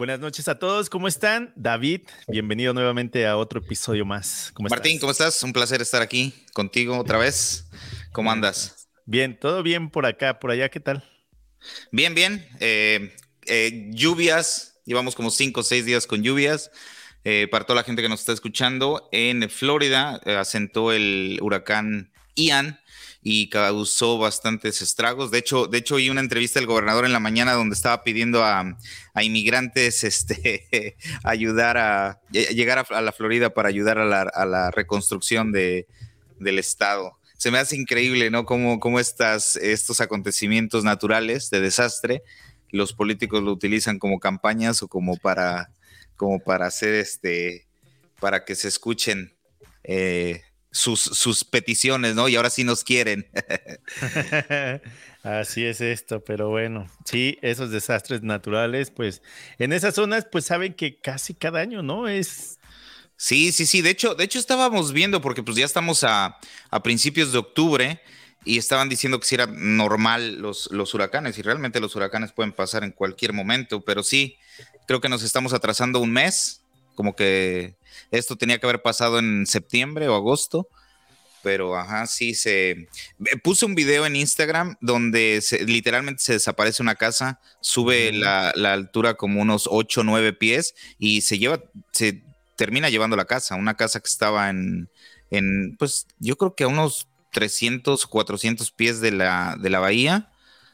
[0.00, 1.52] Buenas noches a todos, ¿cómo están?
[1.56, 4.50] David, bienvenido nuevamente a otro episodio más.
[4.58, 5.42] Martín, ¿cómo estás?
[5.42, 7.66] Un placer estar aquí contigo otra vez.
[8.10, 8.88] ¿Cómo andas?
[9.04, 11.04] Bien, todo bien por acá, por allá, ¿qué tal?
[11.92, 12.48] Bien, bien.
[12.60, 16.70] Eh, eh, lluvias, llevamos como cinco o seis días con lluvias.
[17.24, 22.79] Eh, para toda la gente que nos está escuchando, en Florida asentó el huracán Ian
[23.22, 25.30] y causó bastantes estragos.
[25.30, 28.44] De hecho, de hecho, oí una entrevista del gobernador en la mañana donde estaba pidiendo
[28.44, 28.76] a,
[29.20, 35.86] inmigrantes este, ayudar a llegar a, la Florida para ayudar a la, reconstrucción de,
[36.38, 37.18] del estado.
[37.36, 38.44] Se me hace increíble, ¿no?
[38.44, 42.22] Cómo, cómo estas, estos acontecimientos naturales de desastre,
[42.70, 45.72] los políticos lo utilizan como campañas o como para,
[46.16, 47.66] como para hacer este,
[48.20, 49.34] para que se escuchen
[49.84, 52.28] eh, sus, peticiones, ¿no?
[52.28, 53.28] Y ahora sí nos quieren.
[55.22, 59.22] Así es esto, pero bueno, sí, esos desastres naturales, pues
[59.58, 62.08] en esas zonas, pues saben que casi cada año, ¿no?
[62.08, 62.58] Es...
[63.16, 66.38] Sí, sí, sí, de hecho, de hecho estábamos viendo, porque pues ya estamos a,
[66.82, 68.00] principios de octubre
[68.46, 72.52] y estaban diciendo que si era normal los, los huracanes y realmente los huracanes pueden
[72.52, 74.38] pasar en cualquier momento, pero sí,
[74.86, 76.62] creo que nos estamos atrasando un mes,
[76.94, 77.76] como que
[78.10, 80.68] esto tenía que haber pasado en septiembre o agosto,
[81.42, 82.70] pero ajá, sí se...
[82.70, 82.86] Eh,
[83.42, 89.40] puse un video en Instagram donde literalmente se desaparece una casa, sube la, altura como
[89.40, 92.22] unos 8 o 9 pies y se lleva, se
[92.56, 94.90] termina llevando la casa, una casa que estaba en,
[95.30, 99.78] en pues yo creo que a unos 300 o 400 pies de la, de la
[99.78, 100.29] bahía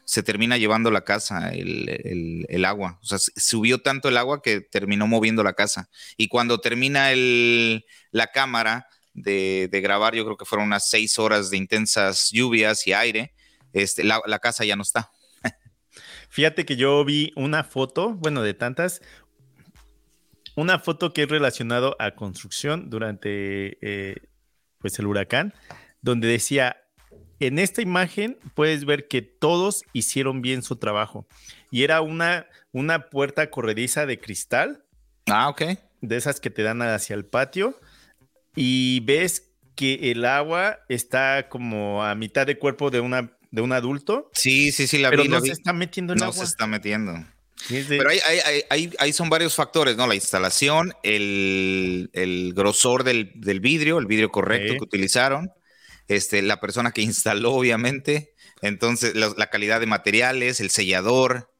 [0.07, 2.97] se termina llevando la casa, el, agua.
[3.03, 5.89] O sea, subió tanto el agua que terminó moviendo la casa.
[6.15, 11.49] Y cuando termina el, la cámara de, grabar, yo creo que fueron unas seis horas
[11.49, 13.33] de intensas lluvias y aire,
[13.73, 15.11] este, la, casa ya no está.
[16.29, 19.01] Fíjate que yo vi una foto, bueno, de tantas,
[20.55, 24.15] una foto que es relacionado a construcción durante eh,
[24.77, 25.53] pues el huracán,
[25.99, 26.77] donde decía
[27.39, 31.27] en esta imagen puedes ver que todos hicieron bien su trabajo.
[31.71, 34.83] Y era una, una puerta corrediza de cristal.
[35.27, 35.63] Ah, ok.
[36.01, 37.79] De esas que te dan hacia el patio.
[38.55, 43.71] Y ves que el agua está como a mitad de cuerpo de, una, de un
[43.73, 44.31] adulto.
[44.33, 45.29] Sí, sí, sí, la pero vi.
[45.29, 46.35] no se está metiendo en no agua.
[46.35, 47.13] No se está metiendo.
[47.69, 48.09] Pero
[48.69, 50.07] ahí, son varios factores, ¿no?
[50.07, 55.51] La instalación, el, grosor del, vidrio, el vidrio correcto que utilizaron,
[56.07, 61.51] este, la persona que instaló, obviamente, entonces la, calidad de materiales, el sellador,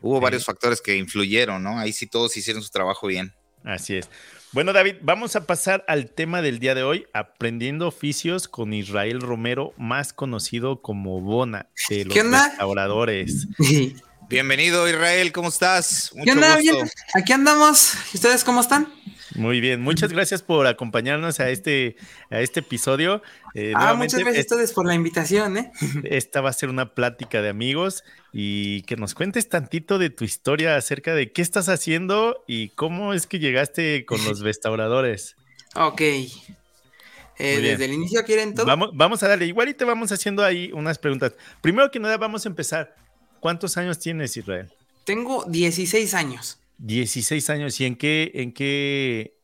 [0.00, 1.78] hubo varios factores que influyeron, ¿no?
[1.78, 3.34] Ahí sí todos hicieron su trabajo bien.
[3.64, 4.08] Así es.
[4.52, 9.20] Bueno, David, vamos a pasar al tema del día de hoy, aprendiendo oficios con Israel
[9.20, 13.46] Romero, más conocido como Bona, de los restauradores.
[14.28, 16.10] Bienvenido, Israel, ¿cómo estás?
[16.14, 16.56] Mucho ¿Qué onda?
[16.56, 17.94] Bien, aquí andamos.
[18.12, 18.92] ¿Y ustedes cómo están?
[19.34, 21.96] Muy bien, muchas gracias por acompañarnos a este,
[22.30, 23.22] a este episodio.
[23.54, 25.56] Eh, ah, muchas gracias a ustedes por la invitación.
[25.56, 25.70] ¿eh?
[26.04, 28.02] Esta va a ser una plática de amigos
[28.32, 33.14] y que nos cuentes tantito de tu historia acerca de qué estás haciendo y cómo
[33.14, 35.36] es que llegaste con los restauradores.
[35.76, 36.00] Ok.
[36.00, 38.66] Eh, desde el inicio quieren todo.
[38.66, 41.32] Vamos, vamos a darle, igual y te vamos haciendo ahí unas preguntas.
[41.62, 42.94] Primero que nada, vamos a empezar.
[43.40, 44.70] ¿Cuántos años tienes, Israel?
[45.04, 46.59] Tengo 16 años.
[46.80, 47.80] 16 años.
[47.80, 49.38] ¿Y en qué, en qué,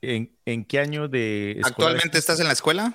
[0.00, 2.40] en, qué año de ¿Actualmente estás?
[2.40, 2.94] en la escuela?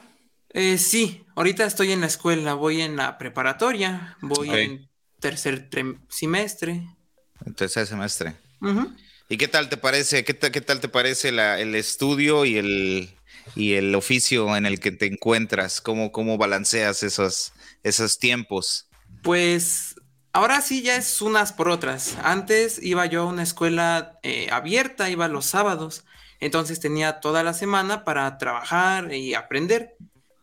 [0.49, 4.89] Eh, sí, ahorita estoy en la escuela, voy en la preparatoria, voy en
[5.19, 5.69] tercer
[6.09, 6.83] semestre.
[7.45, 8.35] En tercer semestre.
[9.29, 13.09] ¿Y qué tal te parece, qué, qué tal te parece el estudio y el,
[13.55, 15.81] y el oficio en el que te encuentras?
[15.81, 17.51] ¿Cómo, cómo balanceas esos,
[17.81, 18.87] esos tiempos?
[19.23, 19.92] Pues
[20.35, 22.17] Ahora sí ya es unas por otras.
[22.23, 26.05] Antes iba yo a una escuela eh, abierta, iba los sábados,
[26.39, 29.95] entonces tenía toda la semana para trabajar y aprender.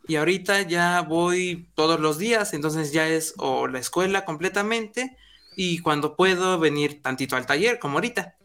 [0.07, 5.17] Y ahorita ya voy todos los días, entonces ya es o la escuela completamente
[5.57, 8.37] y cuando puedo venir tantito al taller, como ahorita.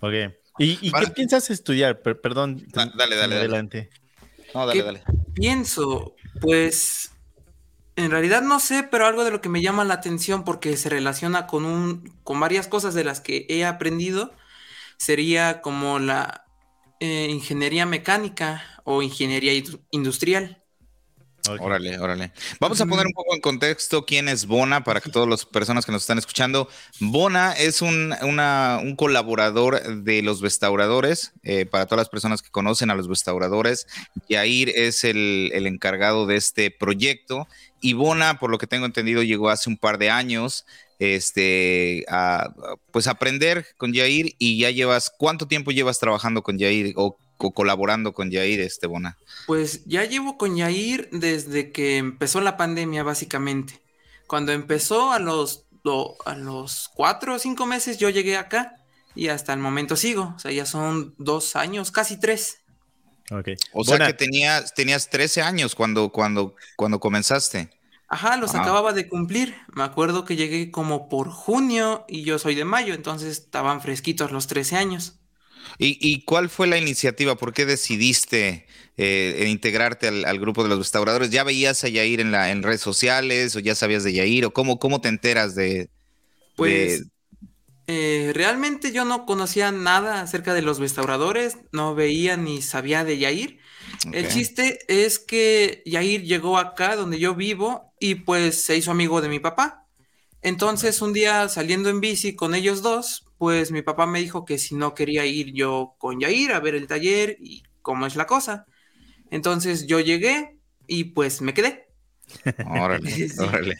[0.00, 0.14] Ok.
[0.58, 2.00] ¿Y, qué piensas estudiar?
[2.00, 2.64] perdón.
[2.94, 3.38] dale, dale.
[3.38, 3.90] Adelante.
[4.54, 5.02] No, dale, dale.
[5.34, 7.11] Pienso, pues
[7.96, 10.88] en realidad no sé, pero algo de lo que me llama la atención porque se
[10.88, 14.32] relaciona con un, con varias cosas de las que he aprendido,
[14.96, 16.46] sería como la
[17.00, 19.52] eh, ingeniería mecánica o ingeniería
[19.90, 20.62] industrial.
[21.48, 22.32] Órale, órale.
[22.60, 25.84] Vamos a poner un poco en contexto quién es Bona para que todas las personas
[25.84, 26.68] que nos están escuchando.
[27.00, 28.14] Bona es un,
[28.96, 31.32] colaborador de los restauradores.
[31.42, 33.88] Eh, para todas las personas que conocen a los restauradores,
[34.28, 37.48] Yair es el, el encargado de este proyecto
[37.82, 40.64] y Bona, por lo que tengo entendido, llegó hace un par de años.
[40.98, 42.54] este, a,
[42.92, 48.12] pues aprender con Yair y ya llevas, ¿cuánto tiempo llevas trabajando con Yair o, colaborando
[48.12, 49.18] con Yair, este Bona?
[49.46, 53.82] Pues ya llevo con Yair desde que empezó la pandemia, básicamente.
[54.28, 55.66] Cuando empezó a los,
[56.24, 58.76] a los cuatro o cinco meses yo llegué acá
[59.16, 60.32] y hasta el momento sigo.
[60.36, 62.61] O sea, ya son dos años, casi tres.
[63.40, 63.56] Okay.
[63.72, 67.70] O sea que tenías, tenías 13 años cuando, cuando, cuando comenzaste.
[68.08, 69.54] Ajá, los acababa de cumplir.
[69.74, 74.32] Me acuerdo que llegué como por junio y yo soy de mayo, entonces estaban fresquitos
[74.32, 75.18] los 13 años.
[75.78, 77.36] ¿Y, cuál fue la iniciativa?
[77.36, 78.66] ¿Por qué decidiste
[78.98, 81.30] eh, integrarte al, grupo de los restauradores?
[81.30, 84.44] ¿Ya veías a Yair en, la, en redes sociales o ya sabías de Yair?
[84.44, 85.88] ¿O cómo, cómo te enteras de,
[86.56, 87.04] pues,
[87.88, 93.18] eh, realmente yo no conocía nada acerca de los restauradores, no veía ni sabía de
[93.18, 93.58] Yair.
[94.12, 99.20] El chiste es que Yair llegó acá donde yo vivo y pues se hizo amigo
[99.20, 99.86] de mi papá.
[100.42, 104.58] Entonces un día saliendo en bici con ellos dos, pues mi papá me dijo que
[104.58, 108.26] si no quería ir yo con Yair a ver el taller y cómo es la
[108.26, 108.66] cosa.
[109.30, 111.86] Entonces yo llegué y pues me quedé.
[112.64, 113.76] Órale, órale.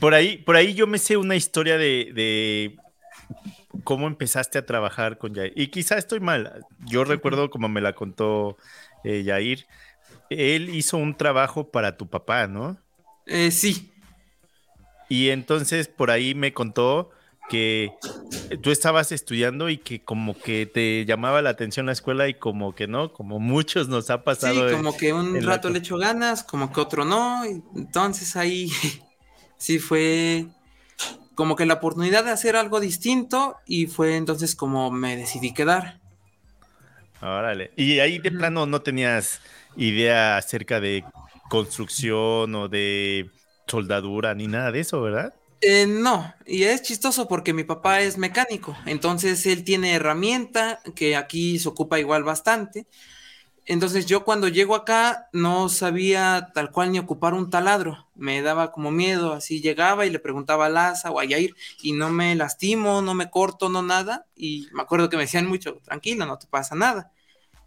[0.00, 2.76] Por ahí, por ahí yo me sé una historia de
[3.82, 5.52] cómo empezaste a trabajar con Yair.
[5.56, 6.64] Y quizá estoy mal.
[6.86, 8.56] Yo recuerdo como me la contó
[9.02, 9.66] eh, Yair.
[10.30, 12.76] Él hizo un trabajo para tu papá, ¿no?
[13.26, 13.92] Eh, sí.
[15.08, 17.10] Y entonces por ahí me contó
[17.48, 17.92] que
[18.62, 22.74] tú estabas estudiando y que como que te llamaba la atención la escuela y como
[22.74, 24.68] que no, como muchos nos ha pasado.
[24.68, 27.44] Sí, como que un rato le echo ganas, como que otro no.
[27.44, 28.70] Entonces ahí
[29.58, 30.46] sí fue
[31.34, 36.00] como que la oportunidad de hacer algo distinto y fue entonces como me decidí quedar.
[37.20, 37.72] Órale.
[37.76, 39.40] Y ahí de plano no tenías
[39.76, 41.04] idea acerca de
[41.48, 43.30] construcción o de
[43.66, 45.34] soldadura ni nada de eso, ¿verdad?
[45.60, 51.16] Eh, no, y es chistoso porque mi papá es mecánico, entonces él tiene herramienta que
[51.16, 52.86] aquí se ocupa igual bastante,
[53.66, 58.72] entonces yo cuando llego acá no sabía tal cual ni ocupar un taladro, me daba
[58.72, 62.34] como miedo, así llegaba y le preguntaba a Laza o a Yair y no me
[62.34, 66.38] lastimo, no me corto, no nada, y me acuerdo que me decían mucho, tranquilo, no
[66.38, 67.12] te pasa nada.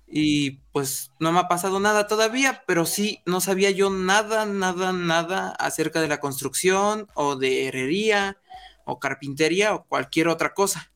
[0.09, 4.93] Y pues no me ha pasado nada todavía, pero sí, no sabía yo nada, nada,
[4.93, 8.37] nada acerca de la construcción o de herrería
[8.85, 10.91] o carpintería o cualquier otra cosa.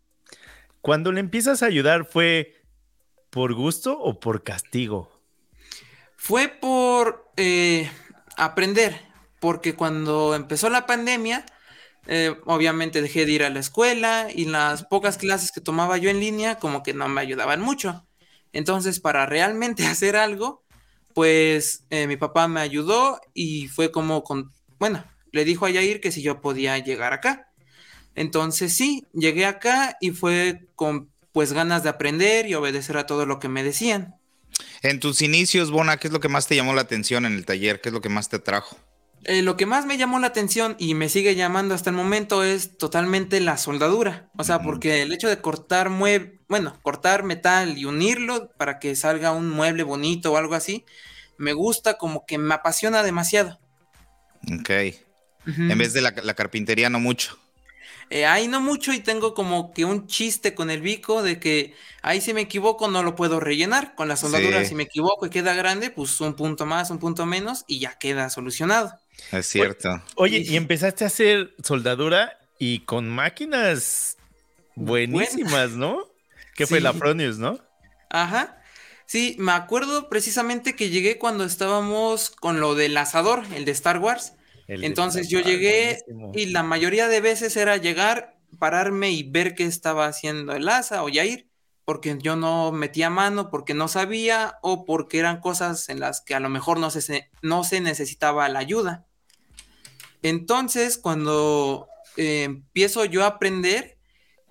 [0.79, 2.60] Cuando le empiezas a ayudar fue
[3.31, 5.09] ¿Por gusto o por castigo?
[6.17, 7.89] Fue por eh,
[8.35, 9.01] aprender,
[9.39, 11.45] porque cuando empezó la pandemia,
[12.07, 16.09] eh, obviamente dejé de ir a la escuela y las pocas clases que tomaba yo
[16.09, 18.05] en línea como que no me ayudaban mucho.
[18.51, 20.65] Entonces, para realmente hacer algo,
[21.13, 26.01] pues eh, mi papá me ayudó y fue como con, bueno, le dijo a Yair
[26.01, 27.47] que si yo podía llegar acá.
[28.13, 33.25] Entonces sí, llegué acá y fue con pues ganas de aprender y obedecer a todo
[33.25, 34.15] lo que me decían.
[34.81, 37.45] En tus inicios, Bona, ¿qué es lo que más te llamó la atención en el
[37.45, 37.81] taller?
[37.81, 38.77] ¿Qué es lo que más te atrajo?
[39.23, 42.43] Eh, lo que más me llamó la atención y me sigue llamando hasta el momento
[42.43, 44.29] es totalmente la soldadura.
[44.37, 48.95] O sea, porque el hecho de cortar mueble, bueno, cortar metal y unirlo para que
[48.95, 50.85] salga un mueble bonito o algo así,
[51.37, 53.59] me gusta como que me apasiona demasiado.
[54.51, 54.69] Ok.
[55.45, 57.37] En vez de la, la carpintería, no mucho.
[58.13, 61.73] Eh, ahí no mucho y tengo como que un chiste con el bico de que
[62.01, 63.95] ahí si me equivoco no lo puedo rellenar.
[63.95, 67.25] Con la soldadura si me equivoco y queda grande, pues un punto más, un punto
[67.25, 68.99] menos y ya queda solucionado.
[69.31, 70.03] Es cierto.
[70.15, 74.17] Oye, y empezaste a hacer soldadura y con máquinas
[74.75, 76.05] buenísimas, ¿no?
[76.53, 77.59] Que fue la Fronius, ¿no?
[78.09, 78.61] Ajá.
[79.05, 83.99] Sí, me acuerdo precisamente que llegué cuando estábamos con lo del asador, el de Star
[83.99, 84.33] Wars.
[84.79, 90.05] Entonces yo llegué y la mayoría de veces era llegar, pararme y ver qué estaba
[90.05, 91.49] haciendo el asa o Yair,
[91.83, 96.35] porque yo no metía mano, porque no sabía o porque eran cosas en las que
[96.35, 99.05] a lo mejor no se, no se necesitaba la ayuda.
[100.21, 103.97] Entonces cuando eh, empiezo yo a aprender,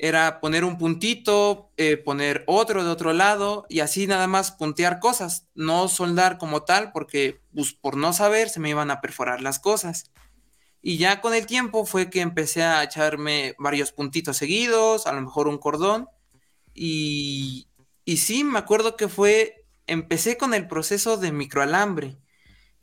[0.02, 4.98] era poner un puntito, eh, poner otro de otro lado y así nada más puntear
[4.98, 9.42] cosas, no soldar como tal porque pues, por no saber se me iban a perforar
[9.42, 10.10] las cosas.
[10.80, 15.20] Y ya con el tiempo fue que empecé a echarme varios puntitos seguidos, a lo
[15.20, 16.08] mejor un cordón.
[16.72, 17.68] Y,
[18.06, 22.16] y sí, me acuerdo que fue, empecé con el proceso de microalambre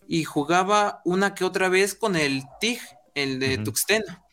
[0.08, 2.80] y jugaba una que otra vez con el TIG,
[3.16, 4.27] el de tuxteno.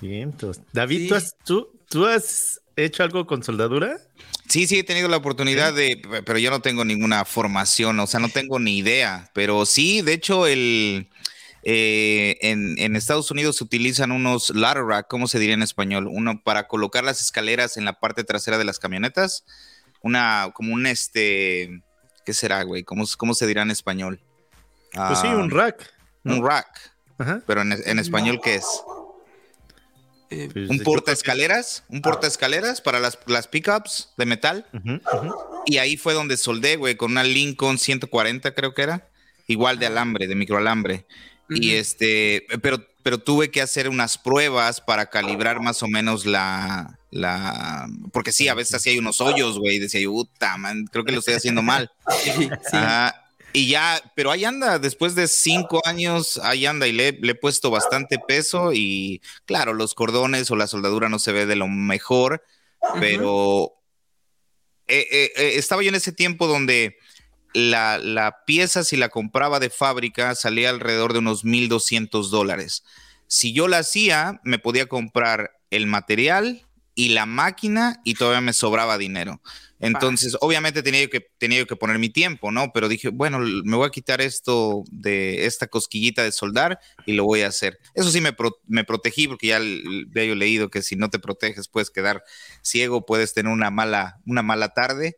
[0.00, 0.34] Bien,
[0.72, 1.12] David,
[1.44, 3.98] ¿tú, ¿tú, has, hecho algo con soldadura?
[4.48, 8.18] Sí, sí, he tenido la oportunidad de, pero yo no tengo ninguna formación, o sea,
[8.18, 11.08] no tengo ni idea, pero sí, de hecho, el,
[11.62, 16.08] eh, en, Estados Unidos se utilizan unos ladder rack, ¿cómo se diría en español?
[16.10, 19.44] Uno para colocar las escaleras en la parte trasera de las camionetas.
[20.02, 21.82] Una, como un este,
[22.24, 22.84] ¿qué será, güey?
[22.84, 24.20] ¿Cómo, cómo se dirá en español?
[24.92, 25.92] Pues sí, un ah, rack.
[26.24, 26.92] Un rack.
[27.46, 28.82] Pero en, español, ¿qué es?
[30.30, 34.66] Eh, pues, un porta escaleras, un porta escaleras para las, las pickups de metal.
[35.66, 39.08] Y ahí fue donde soldé, güey, con una Lincoln 140, creo que era.
[39.48, 41.04] Igual de alambre, de microalambre.
[41.48, 47.00] Y este, pero, pero tuve que hacer unas pruebas para calibrar más o menos la,
[47.10, 51.04] la, porque sí, a veces así hay unos hoyos, güey, decía yo, puta, man, creo
[51.04, 51.90] que lo estoy haciendo mal.
[53.52, 57.70] y ya, pero ahí anda, después de cinco años, ahí anda y le, he puesto
[57.70, 62.44] bastante peso y claro, los cordones o la soldadura no se ve de lo mejor,
[63.00, 63.74] pero
[64.86, 66.96] eh, eh, eh, estaba yo en ese tiempo donde
[67.52, 72.84] la, la, pieza, si la compraba de fábrica, salía alrededor de unos 1.200 dólares.
[73.26, 78.52] Si yo la hacía, me podía comprar el material y la máquina y todavía me
[78.52, 79.40] sobraba dinero.
[79.80, 82.70] Entonces, obviamente tenía que, tenía que poner mi tiempo, ¿no?
[82.72, 87.24] Pero dije, bueno, me voy a quitar esto de esta cosquillita de soldar y lo
[87.24, 87.78] voy a hacer.
[87.94, 91.90] Eso sí me, me protegí porque ya había leído que si no te proteges puedes
[91.90, 92.22] quedar
[92.60, 95.16] ciego, puedes tener una mala, una mala tarde.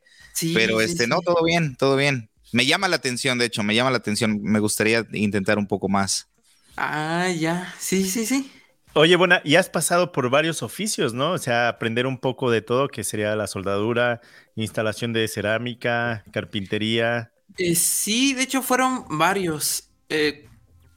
[0.54, 2.30] Pero este, no, todo bien, todo bien.
[2.52, 4.40] Me llama la atención, de hecho, me llama la atención.
[4.42, 6.28] Me gustaría intentar un poco más.
[6.76, 7.74] Ah, ya.
[7.80, 8.50] Sí, sí, sí.
[8.94, 11.32] Oye, bueno, y has pasado por varios oficios, ¿no?
[11.32, 14.20] O sea, aprender un poco de todo, que sería la soldadura,
[14.54, 17.32] instalación de cerámica, carpintería.
[17.56, 19.88] Eh, sí, de hecho fueron varios.
[20.10, 20.46] Eh,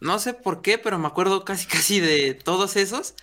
[0.01, 3.15] no sé por qué, pero me acuerdo casi casi de todos esos.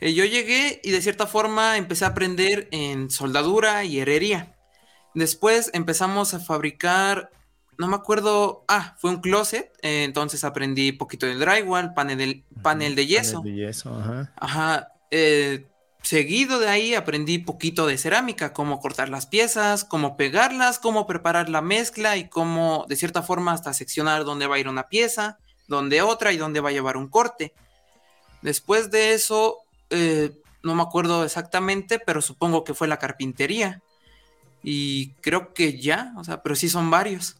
[0.00, 4.56] Eh, yo llegué y de cierta forma empecé a aprender en soldadura y herrería.
[5.14, 7.30] Después empezamos a fabricar
[7.78, 12.44] no me acuerdo, ah, fue un closet, eh, entonces aprendí poquito de drywall, panel, de,
[12.62, 13.38] panel de yeso.
[13.38, 14.32] Panel de yeso, ajá.
[14.36, 15.66] Ajá, eh,
[16.02, 21.48] seguido de ahí aprendí poquito de cerámica, cómo cortar las piezas, cómo pegarlas, cómo preparar
[21.48, 25.38] la mezcla y cómo, de cierta forma, hasta seccionar dónde va a ir una pieza,
[25.66, 27.54] dónde otra y dónde va a llevar un corte.
[28.42, 29.58] Después de eso,
[29.90, 33.82] eh, no me acuerdo exactamente, pero supongo que fue la carpintería.
[34.62, 37.36] Y creo que ya, o sea, pero sí son varios.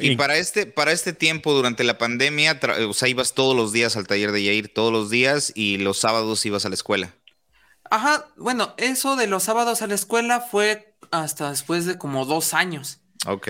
[0.00, 3.96] Y, para este, para este tiempo, durante la pandemia, o sea, ibas todos los días
[3.96, 7.14] al taller de Yair, todos los días, y los sábados ibas a la escuela.
[7.90, 12.54] Ajá, bueno, eso de los sábados a la escuela fue hasta después de como dos
[12.54, 13.00] años.
[13.26, 13.48] Ok.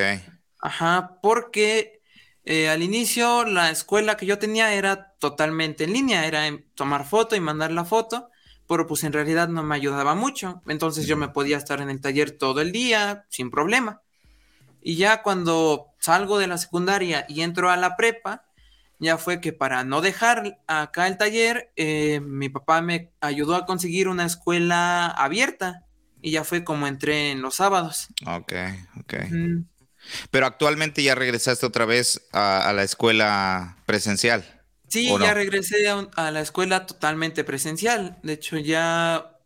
[0.60, 2.00] Ajá, porque
[2.44, 6.42] eh, al inicio la escuela que yo tenía era totalmente en línea, era
[6.74, 8.30] tomar foto y mandar la foto,
[8.66, 10.62] pero pues en realidad no me ayudaba mucho.
[10.66, 14.02] Entonces yo me podía estar en el taller todo el día sin problema.
[14.82, 18.44] Y ya cuando salgo de la secundaria y entro a la prepa,
[19.00, 23.64] ya fue que para no dejar acá el taller, eh, mi papá me ayudó a
[23.64, 25.86] conseguir una escuela abierta
[26.20, 28.08] y ya fue como entré en los sábados.
[28.26, 28.52] Ok,
[29.00, 29.14] ok.
[30.30, 34.62] Pero actualmente ya regresaste otra vez a, la escuela presencial.
[34.88, 38.18] Sí, ya regresé a, la escuela totalmente presencial.
[38.22, 39.38] De hecho, ya,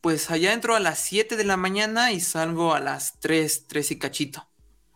[0.00, 3.90] pues allá entro a las 7 de la mañana y salgo a las 3, 3
[3.92, 4.47] y cachito.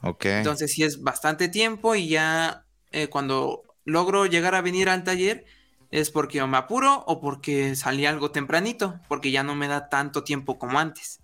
[0.02, 5.44] Entonces sí es bastante tiempo y ya eh, cuando logro llegar a venir al taller
[5.90, 10.24] es porque me apuro o porque salí algo tempranito, porque ya no me da tanto
[10.24, 11.20] tiempo como antes.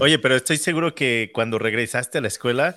[0.00, 2.76] Oye, pero estoy seguro que cuando regresaste a la escuela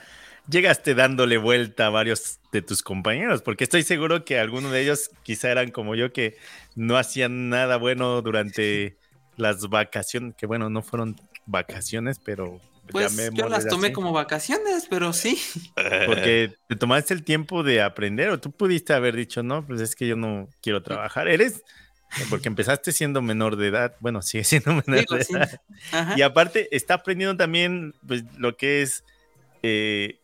[0.49, 5.11] llegaste dándole vuelta a varios de tus compañeros, porque estoy seguro que algunos de ellos
[5.23, 6.37] quizá eran como yo que
[6.75, 8.97] no hacían nada bueno durante
[9.35, 12.61] las vacaciones, que bueno, no fueron vacaciones, pero
[12.91, 15.39] pues yo las tomé como vacaciones, pero sí.
[16.05, 19.95] Porque te tomaste el tiempo de aprender o tú pudiste haber dicho, no, pues es
[19.95, 21.27] que yo no quiero trabajar.
[21.27, 21.63] Eres,
[22.29, 25.61] porque empezaste siendo menor de edad, bueno, sigue siendo menor de edad.
[26.15, 29.03] Y aparte está aprendiendo también pues, lo que es
[29.63, 30.19] eh,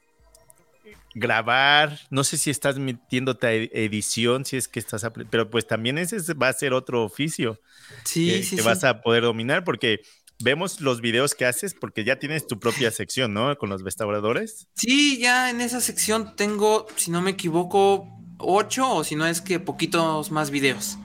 [1.14, 5.98] grabar, no sé si estás metiéndote a edición, si es que estás, pero pues también
[5.98, 7.60] ese va a ser otro oficio.
[8.04, 10.02] Sí, que, sí, que vas a poder dominar porque
[10.44, 13.58] vemos los videos que haces porque ya tienes tu propia sección, ¿no?
[13.58, 14.68] Con los restauradores.
[14.76, 18.08] Sí, ya en esa sección tengo, si no me equivoco,
[18.38, 20.98] ocho o si no es que poquitos más videos.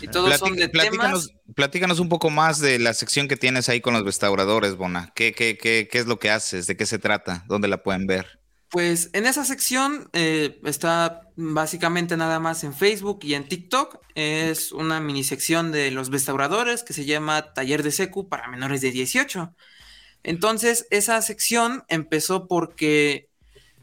[0.00, 1.42] Y todos son de platícanos, temas.
[1.54, 5.12] platícanos un poco más de la sección que tienes ahí con los restauradores, Bona.
[5.14, 6.66] ¿Qué, qué, qué, qué es lo que haces?
[6.66, 7.44] ¿De qué se trata?
[7.46, 8.41] ¿Dónde la pueden ver?
[8.72, 13.98] Pues en esa sección eh, está básicamente nada más en Facebook y en TikTok.
[14.14, 18.80] Es una mini sección de los restauradores que se llama Taller de Secu para menores
[18.80, 19.54] de 18.
[20.22, 23.28] Entonces, esa sección empezó porque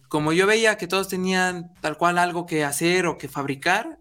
[0.08, 4.00] como yo veía que todos tenían tal cual algo que hacer o que fabricar,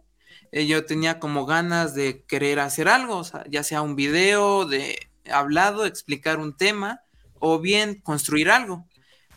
[0.52, 4.98] eh, yo tenía como ganas de querer hacer algo, ya sea un video de
[5.30, 7.02] hablado, explicar un tema
[7.40, 8.88] o bien construir algo.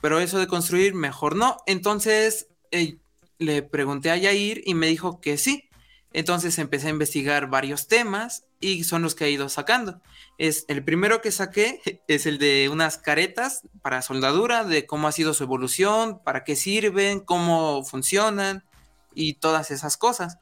[0.01, 1.57] Pero eso de construir mejor no.
[1.67, 2.97] Entonces eh,
[3.37, 5.69] le pregunté a Yair y me dijo que sí.
[6.13, 10.01] Entonces empecé a investigar varios temas y son los que he ido sacando.
[10.37, 15.11] Es el primero que saqué es el de unas caretas para soldadura, de cómo ha
[15.11, 18.63] sido su evolución, para qué sirven, cómo funcionan
[19.13, 20.37] y todas esas cosas.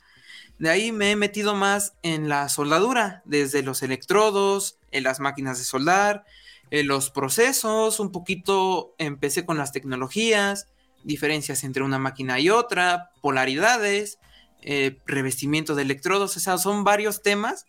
[0.58, 5.58] De ahí me he metido más en la soldadura, desde los electrodos, en las máquinas
[5.58, 6.26] de soldar,
[6.72, 10.68] los procesos, un poquito empecé con las tecnologías,
[11.04, 14.20] diferencias entre una máquina y otra, polaridades,
[14.62, 17.66] eh, revestimiento de electrodos, o sea, son varios temas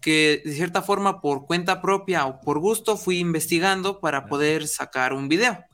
[0.00, 5.12] que de cierta forma por cuenta propia o por gusto fui investigando para poder sacar
[5.12, 5.64] un video.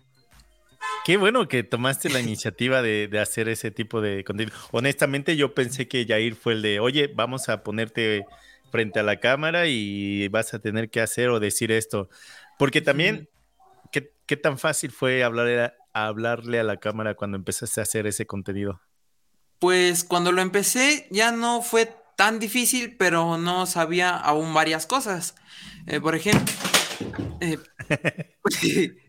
[1.04, 4.54] Qué bueno que tomaste la iniciativa de, hacer ese tipo de contenido.
[4.70, 8.26] Honestamente, yo pensé que Jair fue el de, oye, vamos a ponerte
[8.70, 12.10] frente a la cámara y vas a tener que hacer o decir esto.
[12.58, 13.28] Porque también,
[13.92, 18.26] ¿qué, tan fácil fue hablarle a, hablarle a la cámara cuando empezaste a hacer ese
[18.26, 18.80] contenido?
[19.58, 25.34] Pues cuando lo empecé ya no fue tan difícil, pero no sabía aún varias cosas.
[25.86, 26.52] Eh, por ejemplo,
[27.40, 27.58] eh,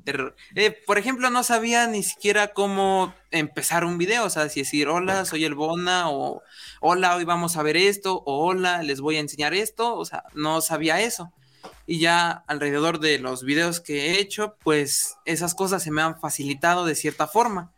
[0.55, 4.87] eh, por ejemplo, no sabía ni siquiera cómo empezar un video, o sea, si decir
[4.87, 6.41] hola, soy el Bona, o
[6.81, 10.23] hola, hoy vamos a ver esto, o hola, les voy a enseñar esto, o sea,
[10.33, 11.33] no sabía eso.
[11.85, 16.19] Y ya alrededor de los videos que he hecho, pues esas cosas se me han
[16.19, 17.71] facilitado de cierta forma.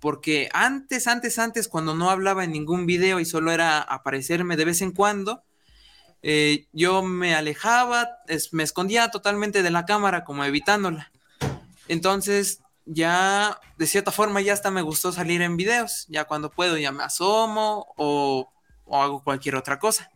[0.00, 4.66] Porque antes, antes, antes, cuando no hablaba en ningún video y solo era aparecerme de
[4.66, 5.42] vez en cuando,
[6.22, 8.08] eh, yo me alejaba,
[8.52, 11.10] me escondía totalmente de la cámara, como evitándola.
[11.88, 16.06] Entonces, ya de cierta forma ya hasta me gustó salir en videos.
[16.08, 18.50] Ya cuando puedo ya me asomo o,
[18.90, 20.10] hago cualquier otra cosa.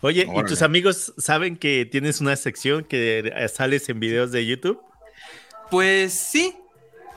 [0.00, 4.80] Oye, ¿y tus amigos saben que tienes una sección que sales en videos de YouTube?
[5.70, 6.54] Pues sí.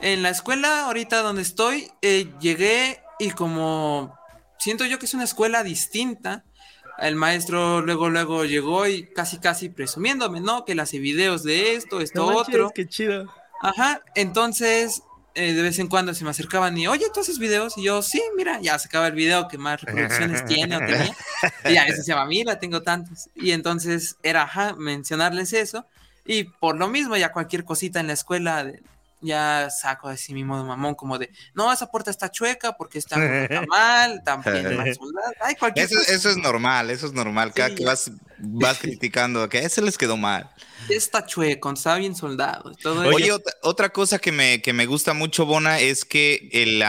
[0.00, 4.18] En la escuela, ahorita donde estoy, eh, llegué y como
[4.58, 6.44] siento yo que es una escuela distinta,
[6.98, 10.64] el maestro luego, luego llegó y casi, casi presumiéndome, ¿no?
[10.64, 12.70] Que le hace videos de esto, esto, otro.
[12.74, 13.32] Qué chido.
[13.60, 15.02] Ajá, entonces
[15.34, 17.78] eh, de vez en cuando se me acercaban y, oye, ¿tú haces videos?
[17.78, 21.16] Y yo, sí, mira, ya sacaba el video que más reproducciones tiene o tenía.
[21.64, 23.28] Y a veces se llama, mira, tengo tantos.
[23.34, 25.86] Y entonces era, ajá, mencionarles eso.
[26.24, 28.82] Y por lo mismo, ya cualquier cosita en la escuela, de,
[29.22, 33.16] ya saco así mi modo mamón, como de, no, esa puerta está chueca porque está,
[33.16, 34.96] mal, bien mal
[35.40, 37.52] Ay, eso, eso, es normal, eso es normal.
[37.54, 40.50] Cada que vas, vas criticando, que ese les quedó mal.
[40.88, 42.72] Está chueco, está bien soldado.
[43.14, 43.30] Oye,
[43.62, 46.82] otra, cosa que me, que me gusta mucho, Bona, es que el,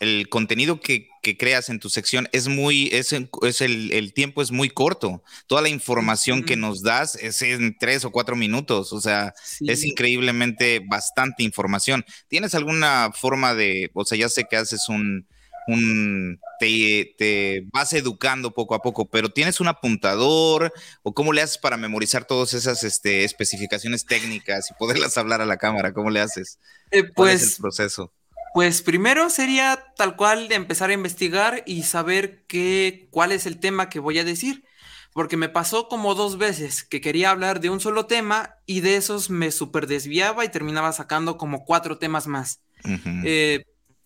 [0.00, 4.42] el contenido que, que, creas en tu sección es muy, es, es el, el, tiempo
[4.42, 5.22] es muy corto.
[5.46, 8.92] Toda la información que nos das es en tres o cuatro minutos.
[8.92, 12.04] O sea, es increíblemente bastante información.
[12.28, 15.26] ¿Tienes alguna forma de, o sea, ya sé que haces un,
[15.68, 21.58] un te, vas educando poco a poco, pero ¿tienes un apuntador o cómo le haces
[21.58, 25.92] para memorizar todas esas este, especificaciones técnicas y poderlas hablar a la cámara?
[25.92, 26.58] ¿Cómo le haces?
[26.90, 28.12] Eh, pues, es el proceso?
[28.54, 33.60] Pues primero sería tal cual de empezar a investigar y saber qué, cuál es el
[33.60, 34.64] tema que voy a decir.
[35.12, 38.96] Porque me pasó como dos veces que quería hablar de un solo tema y de
[38.96, 42.60] esos me super desviaba y terminaba sacando como cuatro temas más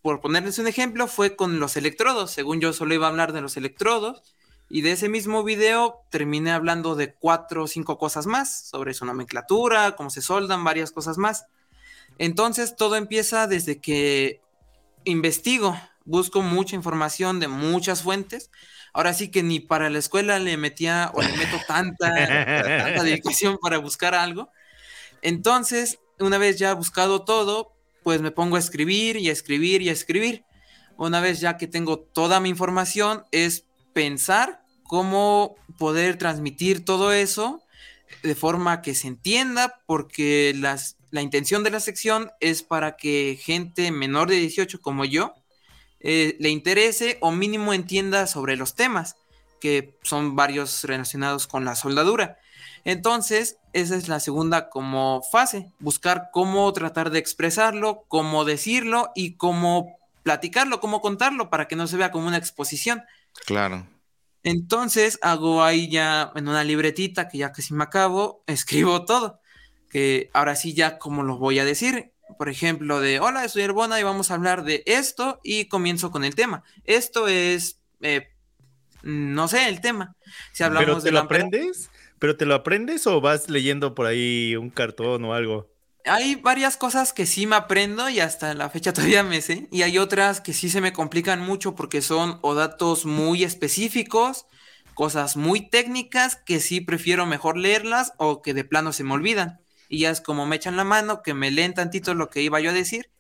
[0.02, 2.33] por ponerles un ejemplo, fue con los electrodos.
[2.33, 4.35] Según yo solo iba a hablar de los electrodos.
[4.68, 9.05] Y de ese mismo video terminé hablando de cuatro o cinco cosas más, sobre su
[9.05, 11.46] nomenclatura, cómo se soldan, varias cosas más.
[12.22, 14.40] Entonces todo empieza desde que
[15.02, 18.52] investigo, busco mucha información de muchas fuentes.
[18.92, 23.58] Ahora sí que ni para la escuela le metía o le meto tanta, tanta dedicación
[23.61, 24.50] para buscar algo.
[25.20, 27.72] Entonces, una vez ya buscado todo,
[28.04, 30.44] pues me pongo a escribir y a escribir y a escribir.
[30.96, 37.64] Una vez ya que tengo toda mi información, es pensar cómo poder transmitir todo eso
[38.22, 43.38] de forma que se entienda, porque las, la intención de la sección es para que
[43.40, 45.35] gente menor de 18 como yo
[46.01, 49.16] eh, le interese o mínimo entienda sobre los temas,
[49.61, 52.38] que son varios relacionados con la soldadura.
[52.85, 59.37] Entonces, esa es la segunda como fase, buscar cómo tratar de expresarlo, cómo decirlo y
[59.37, 63.05] cómo platicarlo, cómo contarlo para que no se vea como una exposición.
[63.46, 63.87] Claro.
[64.42, 69.41] Entonces hago ahí ya en una libretita que ya casi me acabo, escribo todo,
[69.92, 74.00] que ahora sí ya como lo voy a decir, por ejemplo, de hola, soy Herbona
[74.00, 76.64] y vamos a hablar de esto y comienzo con el tema.
[76.85, 78.31] Esto es, eh,
[79.02, 80.16] no sé, el tema.
[80.52, 81.90] Si hablamos ¿Pero te de lo aprendes?
[82.18, 85.70] ¿Pero te lo aprendes o vas leyendo por ahí un cartón o algo?
[86.07, 89.68] Hay varias cosas que sí me aprendo y hasta la fecha todavía me sé.
[89.70, 94.46] Y hay otras que sí se me complican mucho porque son o datos muy específicos,
[94.94, 99.62] cosas muy técnicas que sí prefiero mejor leerlas o que de plano se me olvidan.
[99.92, 102.59] Y ya es como me echan la mano, que me leen tantito lo que iba
[102.61, 103.11] yo a decir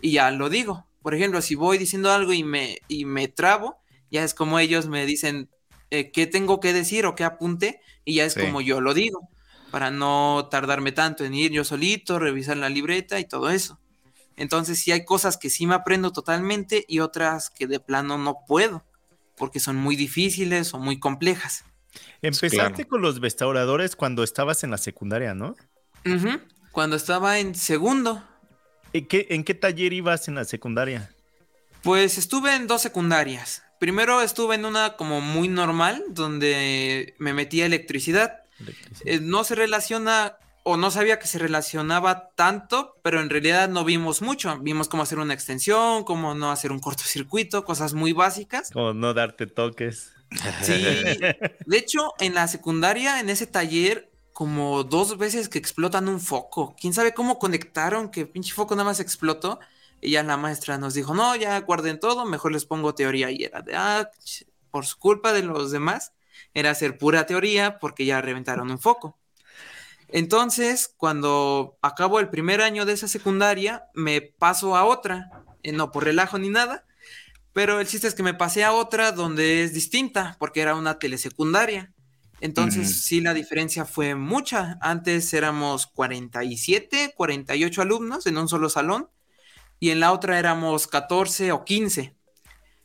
[0.00, 0.86] y ya lo digo.
[1.02, 3.76] Por ejemplo, si voy diciendo algo y me, y me trabo,
[4.10, 5.50] ya es como ellos me dicen
[5.90, 9.28] eh, qué tengo que decir o qué apunte y ya es como yo lo digo
[9.70, 13.78] para no tardarme tanto en ir yo solito, revisar la libreta y todo eso.
[14.36, 18.38] Entonces sí hay cosas que sí me aprendo totalmente y otras que de plano no
[18.48, 18.86] puedo,
[19.36, 21.66] porque son muy difíciles o muy complejas.
[22.22, 25.56] Empezaste con los restauradores cuando estabas en la secundaria, ¿no?
[26.72, 28.22] Cuando estaba en segundo.
[28.92, 31.10] ¿En qué, ¿En qué taller ibas en la secundaria?
[31.82, 33.62] Pues estuve en dos secundarias.
[33.80, 38.42] Primero estuve en una como muy normal, donde me metí a electricidad
[39.04, 43.84] eh, no se relaciona o no sabía que se relacionaba tanto, pero en realidad no
[43.84, 44.56] vimos mucho.
[44.60, 48.70] Vimos cómo hacer una extensión, cómo no hacer un cortocircuito, cosas muy básicas.
[48.70, 50.12] Como no darte toques.
[50.62, 50.72] Sí,
[51.66, 56.74] de hecho, en la secundaria, en ese taller, como dos veces que explotan un foco.
[56.80, 59.60] ¿Quién sabe cómo conectaron que pinche foco nada más explotó?
[60.00, 63.30] Y ya la maestra nos dijo, no, ya guarden todo, mejor les pongo teoría.
[63.30, 64.10] Y era de, ah,
[64.70, 66.12] por su culpa de los demás
[66.54, 69.18] era hacer pura teoría porque ya reventaron un foco.
[70.08, 75.30] Entonces, cuando acabo el primer año de esa secundaria, me paso a otra,
[75.62, 76.84] eh, no por relajo ni nada,
[77.52, 80.98] pero el chiste es que me pasé a otra donde es distinta, porque era una
[80.98, 81.92] telesecundaria.
[82.42, 84.76] Entonces, sí, la diferencia fue mucha.
[84.80, 89.08] Antes éramos 47, 48 alumnos en un solo salón,
[89.78, 92.16] y en la otra éramos 14 o 15.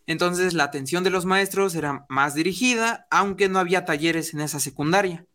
[0.06, 4.60] Entonces la atención de los maestros era más dirigida, aunque no había talleres en esa
[4.60, 5.26] secundaria.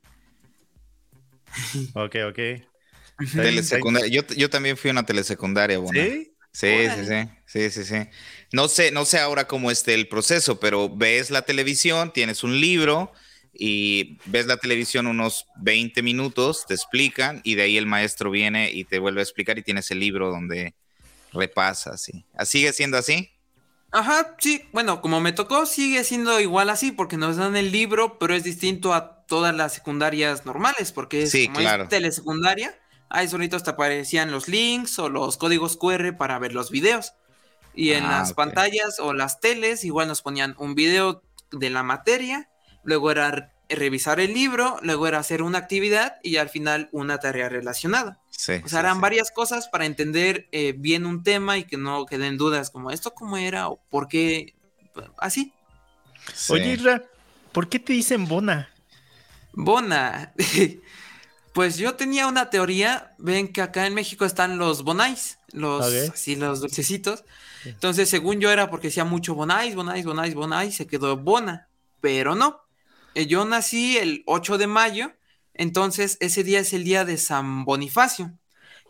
[1.95, 2.39] Ok, ok.
[3.35, 4.09] Telesecundaria.
[4.09, 6.01] Yo, yo también fui a una telesecundaria, bueno.
[6.01, 6.33] ¿Sí?
[6.53, 7.97] Sí, sí, sí, sí, sí,
[8.53, 12.61] No sé, no sé ahora cómo esté el proceso, pero ves la televisión, tienes un
[12.61, 13.13] libro
[13.53, 18.71] y ves la televisión unos 20 minutos, te explican y de ahí el maestro viene
[18.73, 20.75] y te vuelve a explicar y tienes el libro donde
[21.33, 22.03] repasas.
[22.03, 22.25] ¿sí?
[22.45, 23.31] ¿Sigue siendo así?
[23.91, 28.19] Ajá, sí, bueno, como me tocó, sigue siendo igual así, porque nos dan el libro,
[28.19, 32.79] pero es distinto a todas las secundarias normales, porque es como es telesecundaria,
[33.11, 37.13] ahí solitos te aparecían los links o los códigos QR para ver los videos.
[37.75, 41.83] Y en ah, las pantallas o las teles, igual nos ponían un video de la
[41.83, 42.49] materia,
[42.85, 47.49] luego era revisar el libro, luego era hacer una actividad y al final una tarea
[47.49, 48.21] relacionada.
[48.31, 52.07] Sí, o sea, eran varias cosas para entender eh, bien un tema y que no
[52.07, 54.55] queden dudas como esto cómo era o por qué,
[55.19, 55.53] así.
[56.49, 57.03] Oye, Isra,
[57.53, 58.69] ¿por qué te dicen Bona?
[59.53, 60.33] Bona.
[61.53, 66.37] pues yo tenía una teoría, ven que acá en México están los bonais, los así
[66.37, 67.25] los dulcecitos.
[67.65, 71.69] Entonces, según yo era porque decía mucho bonais, bonais, bonais, bonais, se quedó Bona,
[72.01, 72.61] pero no.
[73.15, 75.13] Eh, yo nací el 8 de mayo,
[75.55, 78.33] entonces ese día es el día de San Bonifacio.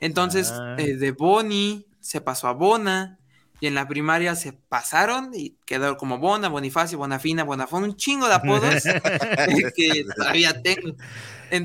[0.00, 0.76] Entonces, ah.
[0.78, 3.18] eh, de Boni se pasó a Bona,
[3.62, 8.26] y en la primaria se pasaron y quedó como Bona, Bonifacio, Bonafina, Bonafón, un chingo
[8.26, 8.82] de apodos
[9.76, 10.96] que todavía tengo.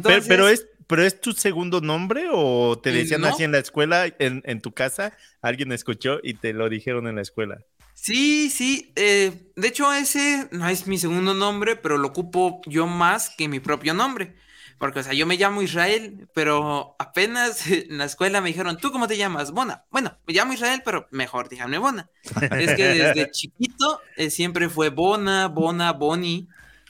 [0.04, 4.06] pero, es, ¿Pero es tu segundo nombre o te eh, decían así en la escuela,
[4.20, 5.18] en, en, tu casa?
[5.42, 7.58] Alguien escuchó y te lo dijeron en la escuela.
[8.00, 8.94] Sí, sí.
[8.96, 13.48] Eh, de hecho, ese no es mi segundo nombre, pero lo ocupo yo más que
[13.48, 14.36] mi propio nombre.
[14.78, 18.92] Porque, o sea, yo me llamo Israel, pero apenas en la escuela me dijeron, ¿tú
[18.92, 19.52] cómo te llamas?
[19.52, 19.86] Bona.
[19.90, 22.10] Bueno, me llamo Israel, pero mejor díganme Bona.
[22.52, 26.48] es que desde chiquito eh, siempre fue Bona, Bona, Boni.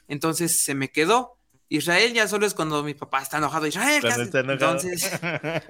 [0.10, 1.38] Entonces se me quedó.
[1.70, 3.66] Israel ya solo es cuando mi papá está enojado.
[3.66, 4.22] Israel, casi.
[4.22, 5.20] Entonces,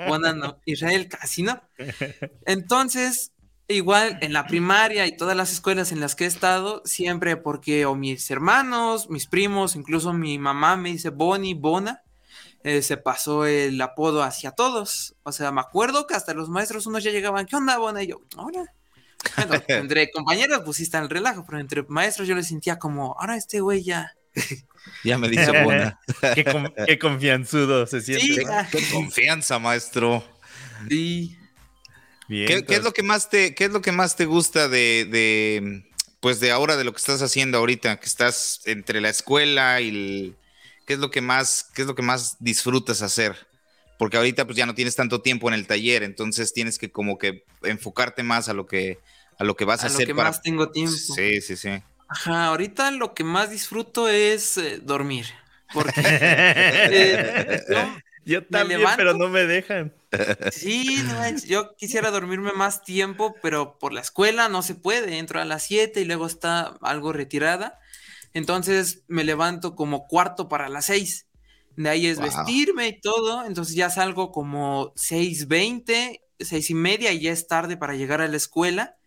[0.08, 0.60] Bona no.
[0.66, 1.62] Israel casi no.
[2.46, 3.34] Entonces,
[3.70, 7.86] Igual en la primaria y todas las escuelas en las que he estado, siempre porque
[7.86, 12.02] o mis hermanos, mis primos, incluso mi mamá me dice Bonnie, Bona,
[12.64, 15.16] eh, se pasó el apodo hacia todos.
[15.24, 18.04] O sea, me acuerdo que hasta los maestros unos ya llegaban, ¿qué onda, Bona?
[18.04, 18.74] Y yo, ahora.
[19.36, 23.18] Bueno, entre compañeros pues sí está el relajo, pero entre maestros yo le sentía como,
[23.20, 24.14] ahora este güey ya...
[25.04, 26.00] Ya me dice Bona.
[26.36, 28.46] qué, confianzudo se siente.
[28.72, 30.24] qué confianza, maestro.
[30.88, 31.37] Sí.
[32.28, 35.84] ¿Qué, es lo que más te, qué es lo que más te gusta de,
[36.20, 40.36] pues de ahora, de lo que estás haciendo ahorita, que estás entre la escuela y
[40.86, 43.48] qué es lo que más, qué es lo que más disfrutas hacer?
[43.98, 47.18] porque ahorita pues ya no tienes tanto tiempo en el taller, entonces tienes que como
[47.18, 49.00] que enfocarte más a lo que
[49.40, 50.96] a lo que vas a, a lo hacer que para más tengo tiempo.
[50.96, 51.70] Sí, sí, sí.
[52.08, 55.26] Ajá, ahorita lo que más disfruto es eh, dormir.
[55.74, 57.78] Porque eh, yo
[58.26, 58.98] Yo me también, levanto.
[58.98, 59.94] pero no me dejan.
[60.50, 65.18] Sí, no yo quisiera dormirme más tiempo, pero por la escuela no se puede.
[65.18, 67.80] Entro a las 7 y luego está algo retirada.
[68.34, 71.28] Entonces me levanto como cuarto para las 6.
[71.76, 72.26] De ahí es Wow.
[72.26, 73.46] vestirme y todo.
[73.46, 78.28] Entonces ya salgo como 6.20, 6 y media y ya es tarde para llegar a
[78.28, 78.98] la escuela.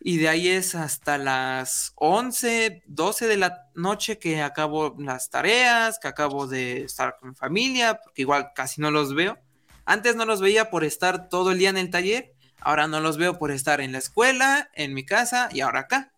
[0.00, 5.98] Y de ahí es hasta las 11, 12 de la noche que acabo las tareas,
[5.98, 9.38] que acabo de estar con mi familia, porque igual casi no los veo.
[9.86, 13.16] Antes no los veía por estar todo el día en el taller, ahora no los
[13.16, 16.12] veo por estar en la escuela, en mi casa y ahora acá.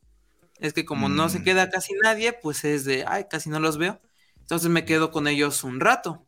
[0.59, 1.45] Es que como no se Mm.
[1.45, 4.01] queda casi nadie, pues es de, ay, casi no los veo.
[4.41, 6.27] Entonces me quedo con ellos un rato.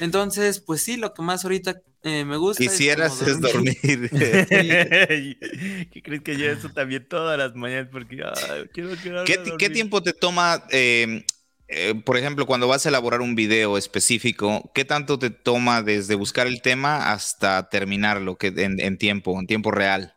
[0.00, 2.62] Entonces, pues sí, lo que más ahorita eh, me gusta.
[2.62, 3.76] es Quisieras es dormir.
[4.12, 7.88] ¿Qué crees que yo eso también todas las mañanas?
[7.90, 11.24] Porque ay, quiero quedarme ¿Qué, qué tiempo te toma, eh,
[11.68, 16.14] eh, por ejemplo, cuando vas a elaborar un video específico, qué tanto te toma desde
[16.14, 20.14] buscar el tema hasta terminarlo que en, en tiempo, en tiempo real?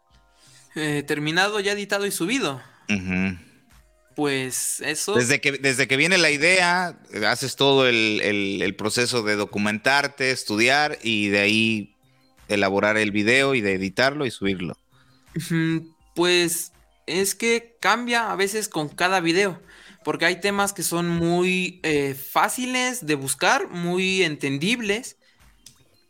[0.75, 2.62] Eh, terminado, ya editado y subido.
[4.15, 5.13] Pues eso.
[5.15, 9.35] Desde que, desde que viene la idea, eh, haces todo el, el- el proceso de
[9.35, 11.95] documentarte, estudiar y de ahí
[12.49, 14.77] elaborar el video y de editarlo y subirlo.
[16.15, 16.73] Pues
[17.05, 19.62] es que cambia a veces con cada video,
[20.10, 25.19] porque hay temas que son muy eh, fáciles de buscar, muy entendibles,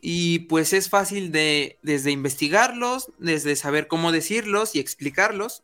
[0.00, 5.62] y pues es fácil de desde investigarlos, desde saber cómo decirlos y explicarlos.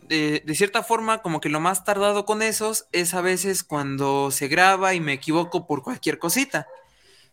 [0.00, 4.48] De, cierta forma, como que lo más tardado con esos es a veces cuando se
[4.48, 6.66] graba y me equivoco por cualquier cosita.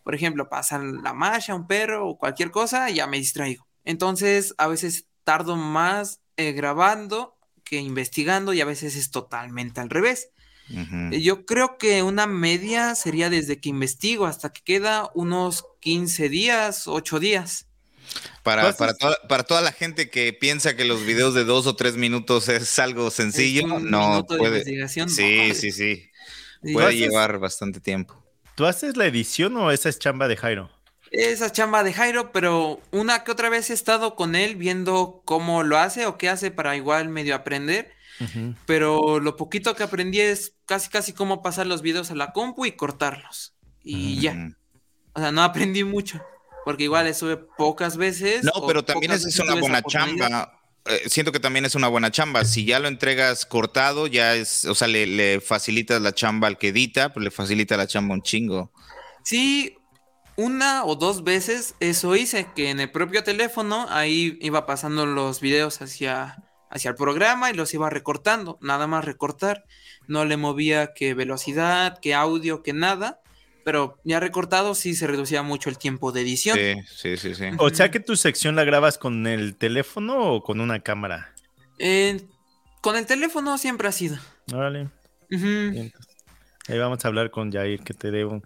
[0.02, 3.66] Por ejemplo, pasa la marcha, un perro o cualquier cosa ya me distraigo.
[3.84, 7.35] Entonces, a veces tardo más eh, grabando
[7.68, 10.28] que investigando y a veces es totalmente al revés.
[11.12, 16.28] Eh, Yo creo que una media sería desde que investigo hasta que queda unos 15
[16.28, 17.66] días, 8 días.
[18.42, 21.44] Para, ¿Tú haces- para, toda, para toda la gente que piensa que los videos de
[21.44, 24.46] dos o tres minutos es algo sencillo, Es un no puede.
[24.58, 25.08] investigación.
[25.10, 25.72] Sí, No, sí, sí.
[26.62, 26.72] sí.
[26.72, 28.24] Puede haces- llevar bastante tiempo.
[28.54, 30.70] ¿Tú haces la edición o esa es chamba de Jairo?
[31.10, 35.62] Esa chamba de Jairo, pero una que otra vez he estado con él viendo cómo
[35.62, 37.92] lo hace o qué hace para igual medio aprender.
[38.64, 42.64] Pero lo poquito que aprendí es casi casi cómo pasar los videos a la compu
[42.64, 43.54] y cortarlos.
[43.82, 44.32] Y ya.
[44.32, 44.54] Ujú.
[45.12, 46.22] O sea, no aprendí mucho.
[46.64, 48.42] Porque igual estuve pocas veces.
[48.42, 50.60] No, pero también es una buena chamba.
[50.86, 52.44] Eh, siento que también es una buena chamba.
[52.44, 56.58] Si ya lo entregas cortado, ya es, o sea, le, le facilitas la chamba al
[56.58, 58.72] que edita, pues le facilita la chamba un chingo.
[59.24, 59.75] Sí,
[60.36, 65.40] una o dos veces eso hice, que en el propio teléfono ahí iba pasando los
[65.40, 69.64] videos hacia, hacia el programa y los iba recortando, nada más recortar.
[70.08, 73.20] No le movía que velocidad, que audio, que nada,
[73.64, 76.56] pero ya recortado sí se reducía mucho el tiempo de edición.
[76.56, 77.44] Sí, sí, sí, sí.
[77.58, 81.32] O sea que tu sección la grabas con el teléfono o con una cámara.
[81.78, 82.20] Eh,
[82.82, 84.16] con el teléfono siempre ha sido.
[84.52, 84.88] Órale.
[85.30, 85.92] Entonces,
[86.68, 88.44] Ahí vamos a hablar con Jair que te dé un-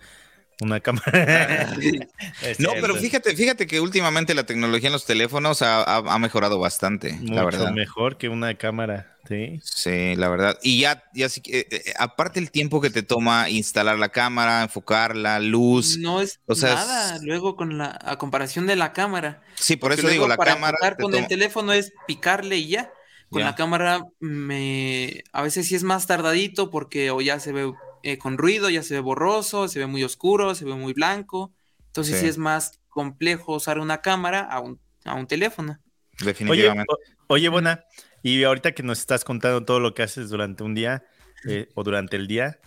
[0.60, 1.74] una cámara.
[2.42, 6.18] Es No, pero fíjate, fíjate que últimamente la tecnología en los teléfonos ha, ha- ha
[6.18, 7.72] mejorado bastante, Mucho la verdad.
[7.72, 9.60] mejor que una cámara, ¿sí?
[9.62, 10.58] Sí, la verdad.
[10.62, 14.08] Y ya, ya sí que, eh, eh, aparte el tiempo que te toma instalar la
[14.10, 15.98] cámara, enfocarla, luz.
[15.98, 19.42] No es o sea, nada, es- luego con la a comparación de la cámara.
[19.56, 20.76] Sí, por Porque eso digo, la para cámara.
[21.00, 22.92] con toma- el teléfono es picarle y ya.
[23.28, 27.72] Con la cámara me a veces sí es más tardadito porque o ya se ve
[28.02, 31.52] eh, con ruido, ya se ve borroso, se ve muy oscuro, se ve muy blanco.
[31.86, 32.26] Entonces sí, Sí.
[32.28, 35.78] es más complejo usar una cámara a un, a un teléfono.
[36.20, 36.92] Oye, Definitivamente.
[36.92, 37.84] o- oye, Bona,
[38.22, 41.02] y ahorita que nos estás contando todo lo que haces durante un día
[41.48, 42.58] eh, o durante el día,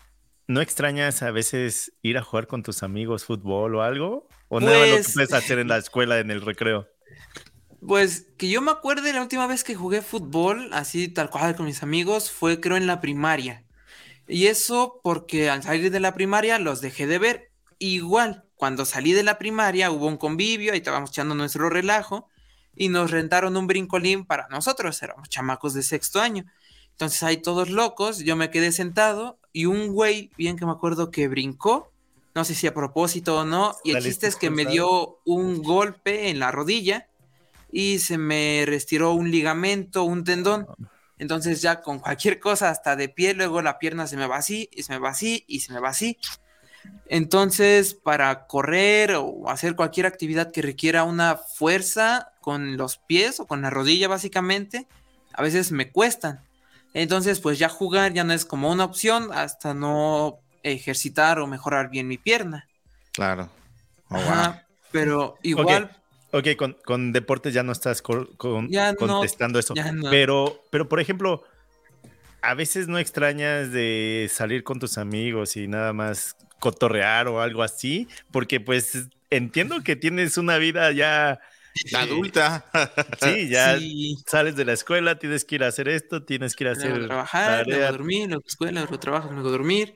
[0.48, 4.28] ¿no extrañas a veces ir a jugar con tus amigos fútbol o algo?
[4.50, 6.88] ¿O nada más lo que Pues- puedes hacer en la escuela, en el recreo?
[7.86, 11.66] Pues que yo me acuerde la última vez que jugué fútbol, así tal cual con
[11.66, 13.63] mis amigos, fue creo en la primaria.
[14.28, 17.52] Y eso porque al salir de la primaria los dejé de ver.
[17.80, 22.30] Igual, cuando salí de la primaria hubo un convivio y estábamos echando nuestro relajo
[22.76, 26.46] y nos rentaron un brincolín para nosotros, éramos chamacos de sexto año.
[26.92, 31.12] Entonces ahí todos locos, yo me quedé sentado y un güey, bien que me acuerdo
[31.12, 31.92] que brincó,
[32.36, 35.62] no sé si a propósito o no, y el chiste es que me dio un
[35.62, 37.08] golpe en la rodilla
[37.72, 40.68] y se me restiró un ligamento, un tendón.
[41.24, 44.70] Entonces ya con cualquier cosa, hasta de pie, luego la pierna se me va así,
[44.74, 46.18] y se me va así, y se me va así.
[47.06, 53.48] Entonces, para correr o hacer cualquier actividad que requiera una fuerza con los pies o
[53.48, 54.86] con la rodilla básicamente,
[55.32, 56.42] a veces me cuestan.
[56.94, 61.90] Entonces, pues ya jugar ya no es como una opción hasta no ejercitar o mejorar
[61.90, 62.68] bien mi pierna.
[63.14, 63.50] Claro.
[64.10, 64.54] Oh,
[64.92, 65.90] pero igual...
[66.34, 66.48] Ok,
[66.84, 69.76] con, deportes ya no estás contestando eso.
[70.10, 71.44] Pero, pero, por ejemplo,
[72.42, 77.62] a veces no extrañas de salir con tus amigos y nada más cotorrear o algo
[77.62, 81.40] así, porque pues entiendo que tienes una vida ya
[81.94, 82.66] adulta.
[83.22, 83.78] Sí, ya
[84.26, 86.92] sales de la escuela, tienes que ir a hacer esto, tienes que ir a hacer
[86.92, 89.96] luego trabajar, luego dormir, luego escuela, luego trabajo, luego dormir.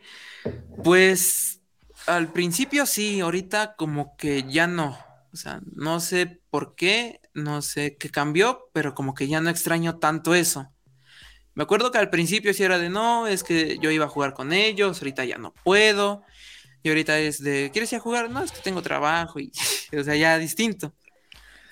[0.84, 1.62] Pues
[2.06, 5.07] al principio sí, ahorita como que ya no.
[5.34, 9.50] O sea, no sé por qué, no sé qué cambió, pero como que ya no
[9.50, 10.72] extraño tanto eso.
[11.54, 14.34] Me acuerdo que al principio sí era de no, es que yo iba a jugar
[14.34, 16.24] con ellos, ahorita ya no puedo.
[16.84, 18.30] Y ahorita es de, ¿quieres ir a jugar?
[18.30, 19.52] No, es que tengo trabajo y,
[19.98, 20.94] o sea, ya distinto.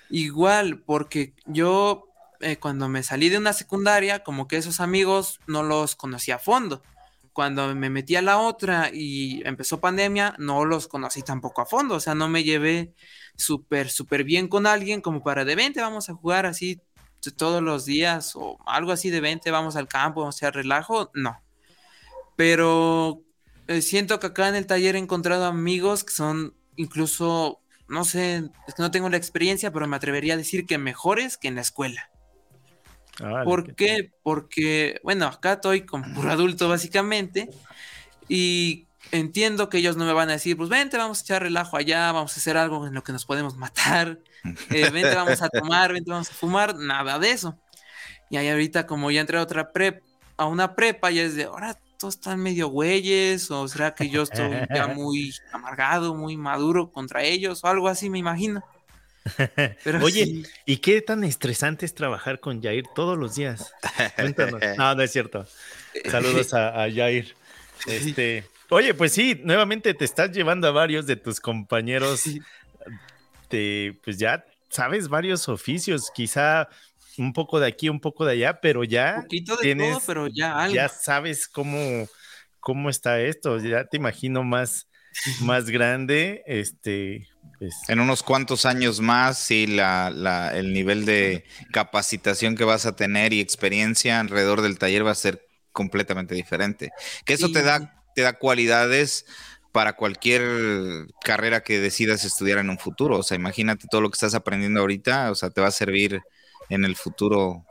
[0.10, 2.10] Igual, porque yo
[2.42, 6.40] eh, cuando me salí de una secundaria, como que esos amigos no los conocía a
[6.40, 6.82] fondo
[7.36, 11.96] cuando me metí a la otra y empezó pandemia, no los conocí tampoco a fondo,
[11.96, 12.94] o sea, no me llevé
[13.36, 16.80] súper, súper bien con alguien como para de 20 vamos a jugar así
[17.32, 21.42] todos los días o algo así de 20 vamos al campo, vamos a relajo, no.
[22.36, 23.22] Pero
[23.68, 28.44] eh, siento que acá en el taller he encontrado amigos que son incluso, no sé,
[28.68, 31.56] es que no tengo la experiencia, pero me atrevería a decir que mejores que en
[31.56, 32.10] la escuela.
[33.46, 34.12] ¿Por qué?
[34.24, 37.50] Porque, bueno, acá estoy como puro adulto básicamente
[38.28, 41.78] y entiendo que ellos no me van a decir, pues vente, vamos a echar relajo
[41.78, 44.20] allá, vamos a hacer algo en lo que nos podemos matar,
[44.70, 47.58] eh, vente, vamos a tomar, vente, vamos a fumar, nada de eso.
[48.30, 50.02] Y ahí ahorita como ya entré a otra prep,
[50.38, 54.24] a una prepa, ya es de, ahora todos están medio güeyes, o será que yo
[54.24, 58.64] estoy ya muy amargado, muy maduro contra ellos, o algo así, me imagino.
[60.04, 63.74] Oye, ¿y qué tan estresante es trabajar con Jair todos los días?
[64.78, 65.48] No, no es cierto.
[66.10, 67.36] Saludos a, Jair.
[67.88, 72.24] Este, oye, pues sí, nuevamente te estás llevando a varios de tus compañeros.
[73.50, 76.68] De, pues ya sabes varios oficios, quizá
[77.18, 80.28] un poco de aquí, un poco de allá, pero ya poquito de tienes, todo, pero
[80.28, 82.08] ya Ya sabes cómo,
[82.60, 83.58] cómo está esto.
[83.60, 84.88] Ya te imagino más,
[85.42, 87.28] más grande, este,
[87.60, 92.96] pues, en unos cuantos años más, sí, la, el nivel de capacitación que vas a
[92.96, 96.92] tener y experiencia alrededor del taller va a ser completamente diferente.
[97.26, 99.26] Que eso te, da, te da cualidades
[99.72, 103.20] para cualquier carrera que decidas estudiar en un futuro.
[103.20, 106.22] O sea, imagínate todo lo que estás aprendiendo ahorita, o sea, te va a servir
[106.70, 107.66] en el futuro,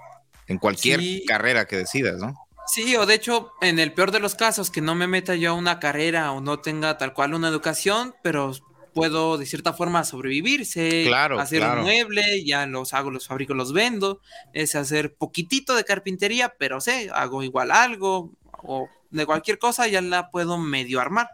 [0.47, 2.35] en cualquier carrera que decidas, ¿no?
[2.67, 5.51] Sí, o de hecho, en el peor de los casos, que no me meta yo
[5.51, 8.53] a una carrera o no tenga tal cual una educación, pero
[8.95, 13.73] puedo de cierta forma sobrevivir, sé hacer un mueble, ya los hago, los fabrico, los
[13.73, 14.21] vendo,
[14.53, 18.31] es hacer poquitito de carpintería, pero sé, hago igual algo
[18.63, 21.29] o de cualquier cosa ya la puedo medio armar.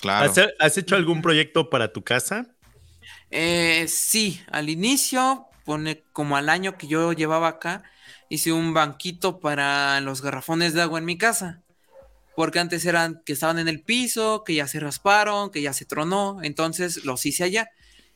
[0.00, 0.32] Claro.
[0.58, 2.46] ¿Has, hecho algún proyecto para tu casa?
[3.30, 7.84] Eh, sí, al inicio, pone como al año que yo llevaba acá,
[8.28, 11.64] hice un banquito para los garrafones de agua en mi casa
[12.34, 15.84] porque antes eran que estaban en el piso, que ya se rasparon, que ya se
[15.84, 17.70] tronó, entonces los hice allá.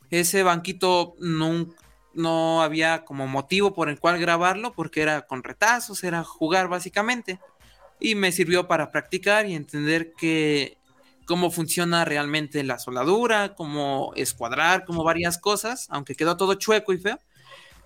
[0.09, 1.67] Ese banquito no,
[2.13, 7.39] no había como motivo por el cual grabarlo, porque era con retazos, era jugar básicamente.
[7.99, 10.77] Y me sirvió para practicar y entender que
[11.25, 16.97] cómo funciona realmente la soldadura, cómo escuadrar, como varias cosas, aunque quedó todo chueco y
[16.97, 17.19] feo.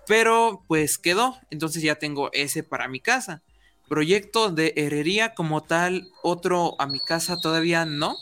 [0.06, 3.42] Pero pues quedó, entonces ya tengo ese para mi casa.
[3.88, 8.16] Proyecto de herrería como tal, otro a mi casa todavía no,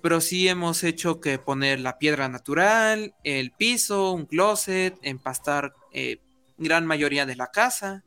[0.00, 6.22] pero sí hemos hecho que poner la piedra natural, el piso, un closet, empastar eh,
[6.56, 8.04] gran mayoría de la casa,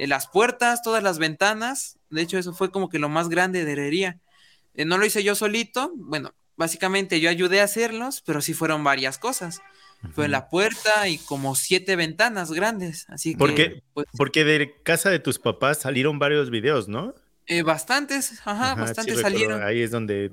[0.00, 1.98] eh, las puertas, todas las ventanas.
[2.08, 4.18] De hecho, eso fue como que lo más grande de herrería.
[4.72, 8.82] Eh, no lo hice yo solito, bueno, básicamente yo ayudé a hacerlos, pero sí fueron
[8.82, 9.60] varias cosas.
[10.14, 13.04] Fue la puerta y como siete ventanas grandes.
[13.10, 13.82] Así que.
[13.92, 17.14] Pues, porque de casa de tus papás salieron varios videos, ¿no?
[17.46, 19.62] Eh, bastantes, ajá, bastantes salieron.
[19.62, 20.30] Ahí es donde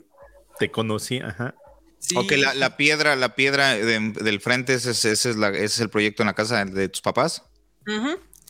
[0.57, 1.55] te conocí, ajá.
[1.99, 2.15] Sí.
[2.15, 6.63] Ok, la, piedra, la piedra del frente, ese, es es el proyecto en la casa
[6.63, 7.43] de tus papás.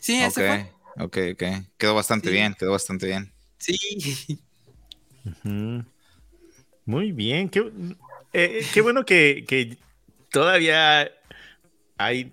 [0.00, 0.77] Sí, ese fue.
[0.98, 1.42] Ok, ok.
[1.76, 3.32] Quedó bastante bien, quedó bastante bien.
[3.58, 3.78] Sí.
[6.84, 7.48] Muy bien.
[7.48, 7.70] Qué,
[8.32, 9.76] eh, qué bueno que, que
[10.30, 11.10] todavía
[11.98, 12.32] hay,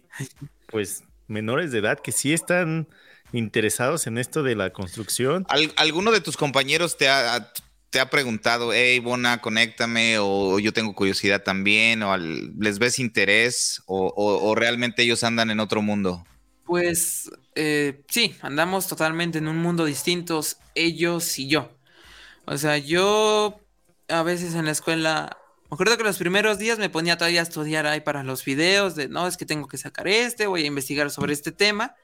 [0.67, 2.87] pues, menores de edad que sí están
[3.31, 5.45] interesados en esto de la construcción.
[5.75, 7.51] ¿Alguno de tus compañeros te ha,
[7.89, 13.81] te ha preguntado, hey, Bona, conéctame, o yo tengo curiosidad también, o les ves interés,
[13.85, 16.25] o, realmente ellos andan en otro mundo?
[16.65, 20.41] Pues eh, sí, andamos totalmente en un mundo distinto,
[20.73, 21.71] ellos y yo.
[22.45, 23.59] O sea, yo
[24.07, 25.37] a veces en la escuela,
[25.69, 28.95] me acuerdo que los primeros días me ponía todavía a estudiar ahí para los videos
[28.95, 31.95] de, no, es que tengo que sacar este, voy a investigar sobre este tema.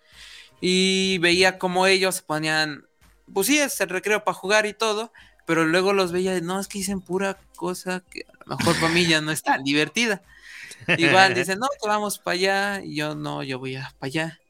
[0.62, 2.86] Y veía como ellos se ponían,
[3.34, 5.12] pues sí, es el recreo para jugar y todo,
[5.48, 8.94] pero luego los veía, no, es que dicen pura cosa que a lo mejor para
[8.94, 10.22] mí ya no es tan divertida.
[10.98, 14.41] Igual dicen, no, que vamos para allá, y yo no, yo voy a para allá.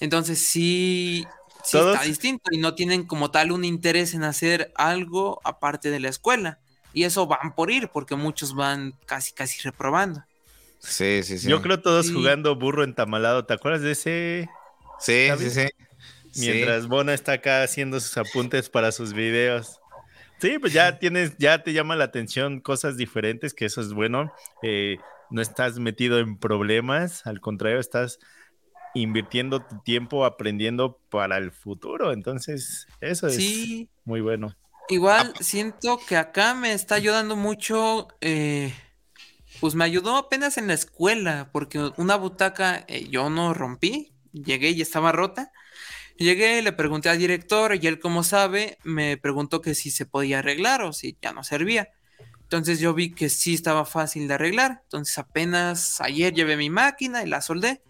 [0.00, 1.26] Entonces sí,
[1.64, 6.00] sí está distinto y no tienen como tal un interés en hacer algo aparte de
[6.00, 6.58] la escuela.
[6.92, 10.24] Y eso van por ir, porque muchos van casi, casi reprobando.
[10.78, 11.48] Sí, sí, sí.
[11.48, 13.44] Yo creo todos jugando burro entamalado.
[13.44, 14.48] ¿Te acuerdas de ese?
[14.98, 15.66] Sí, sí, sí.
[16.38, 19.80] Mientras Bona está acá haciendo sus apuntes para sus videos.
[20.38, 24.32] Sí, pues ya tienes, ya te llama la atención cosas diferentes, que eso es bueno.
[24.62, 24.98] Eh,
[25.30, 28.18] no estás metido en problemas, al contrario, estás
[29.00, 32.12] invirtiendo tu tiempo aprendiendo para el futuro.
[32.12, 34.54] Entonces, eso es muy bueno.
[34.88, 38.72] Igual siento que acá me está ayudando mucho, eh,
[39.60, 44.70] pues me ayudó apenas en la escuela, porque una butaca eh, yo no rompí, llegué
[44.70, 45.52] y estaba rota.
[46.18, 50.38] Llegué, le pregunté al director y él, como sabe, me preguntó que si se podía
[50.38, 51.90] arreglar o si ya no servía.
[52.46, 54.80] Entonces yo vi que sí estaba fácil de arreglar.
[54.84, 57.82] Entonces apenas ayer llevé mi máquina y la soldé.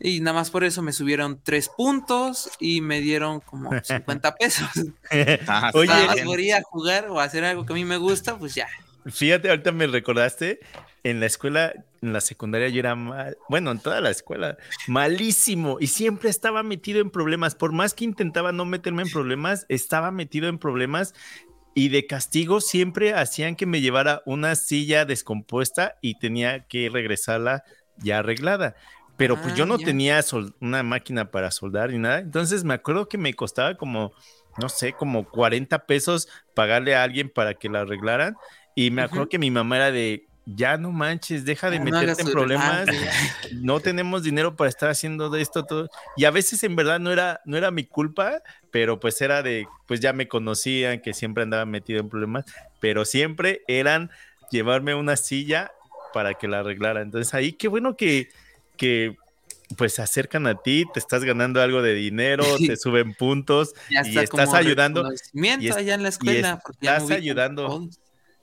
[0.00, 4.68] Y nada más por eso me subieron tres puntos y me dieron como 50 pesos.
[5.46, 8.54] Ah, Oye, nada más podría jugar o hacer algo que a mí me gusta, pues
[8.54, 8.68] ya.
[9.06, 10.60] Fíjate, ahorita me recordaste,
[11.02, 11.72] en la escuela,
[12.02, 16.62] en la secundaria yo era mal, bueno, en toda la escuela, malísimo y siempre estaba
[16.62, 17.54] metido en problemas.
[17.54, 21.14] Por más que intentaba no meterme en problemas, estaba metido en problemas
[21.74, 27.64] y de castigo siempre hacían que me llevara una silla descompuesta y tenía que regresarla
[27.96, 28.76] ya arreglada
[29.18, 30.24] pero pues yo ah, no tenía
[30.60, 32.20] una máquina para soldar ni nada.
[32.20, 34.12] Entonces me acuerdo que me costaba como,
[34.58, 38.36] no sé, como 40 pesos pagarle a alguien para que la arreglaran.
[38.76, 42.30] Y me acuerdo que mi mamá era de, ya no manches, deja de meterte en
[42.30, 42.86] problemas.
[43.60, 45.90] no tenemos dinero para estar haciendo de esto todo.
[46.16, 48.40] Y a veces en verdad no era, no era mi culpa,
[48.70, 52.44] pero pues era de, pues ya me conocían, que siempre andaba metido en problemas,
[52.78, 54.12] pero siempre eran
[54.52, 55.72] llevarme una silla
[56.14, 57.02] para que la arreglara.
[57.02, 58.28] Entonces ahí qué bueno que
[58.78, 59.16] que
[59.76, 64.18] pues se acercan a ti, te estás ganando algo de dinero, te suben puntos y
[64.18, 65.06] estás ayudando.
[65.06, 66.62] allá en la escuela.
[66.80, 67.88] estás ayudando,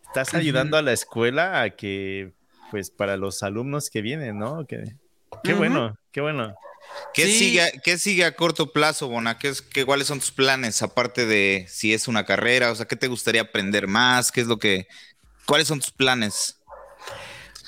[0.05, 2.33] estás ayudando a la escuela a que,
[2.69, 4.67] pues para los alumnos que vienen, ¿no?
[4.67, 4.83] Que,
[5.43, 6.53] qué bueno, qué bueno.
[7.15, 9.39] ¿Qué, sigue, ¿Qué sigue a corto plazo, Bona?
[9.39, 12.71] ¿Qué es, qué, ¿Cuáles son tus planes, aparte de si es una carrera?
[12.71, 14.31] O sea, ¿qué te gustaría aprender más?
[14.31, 14.88] ¿Qué es lo que,
[15.47, 16.55] cuáles son tus planes?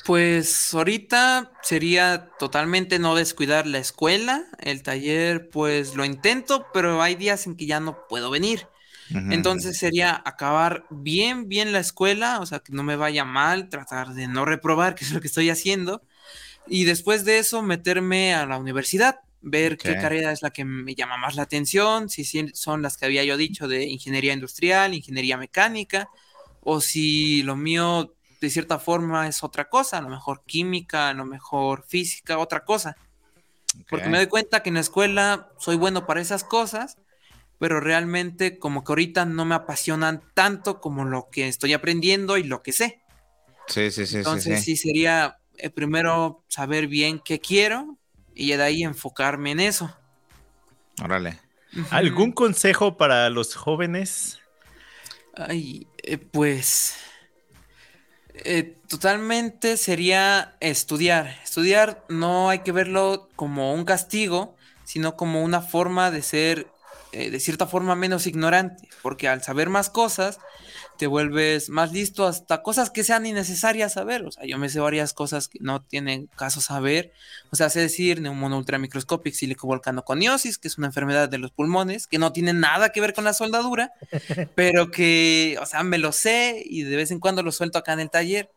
[0.07, 7.15] Pues ahorita sería totalmente no descuidar la escuela, el taller, pues lo intento, pero hay
[7.15, 8.67] días en que ya no puedo venir.
[9.09, 14.13] Entonces sería acabar bien, bien la escuela, o sea, que no me vaya mal, tratar
[14.13, 16.01] de no reprobar, que es lo que estoy haciendo,
[16.67, 20.95] y después de eso meterme a la universidad, ver qué carrera es la que me
[20.95, 25.35] llama más la atención, si son las que había yo dicho de ingeniería industrial, ingeniería
[25.35, 26.09] mecánica,
[26.61, 31.13] o si lo mío de cierta forma es otra cosa, a lo mejor química, a
[31.13, 32.95] lo mejor física, otra cosa.
[33.89, 36.97] Porque me doy cuenta que en la escuela soy bueno para esas cosas,
[37.59, 42.43] pero realmente como que ahorita no me apasionan tanto como lo que estoy aprendiendo y
[42.43, 43.01] lo que sé.
[43.67, 44.17] Sí, sí, sí.
[44.17, 47.97] Entonces sí, sería eh, primero saber bien qué quiero
[48.33, 49.95] y de ahí enfocarme en eso.
[51.03, 51.39] Órale.
[51.91, 54.39] ¿Algún consejo para los jóvenes?
[55.35, 56.95] Ay, eh, pues
[58.43, 61.39] eh, totalmente sería estudiar.
[61.43, 66.67] Estudiar no hay que verlo como un castigo, sino como una forma de ser,
[67.11, 70.39] eh, de cierta forma, menos ignorante, porque al saber más cosas,
[70.97, 74.25] te vuelves más listo hasta cosas que sean innecesarias saber.
[74.25, 77.13] O sea, yo me sé varias cosas que no tienen caso saber.
[77.51, 82.19] O sea, sé decir neumono ultramicroscópico silicovolcanoconiosis, que es una enfermedad de los pulmones, que
[82.19, 83.93] no tiene nada que ver con la soldadura,
[84.55, 87.93] pero que, o sea, me lo sé y de vez en cuando lo suelto acá
[87.93, 88.51] en el taller.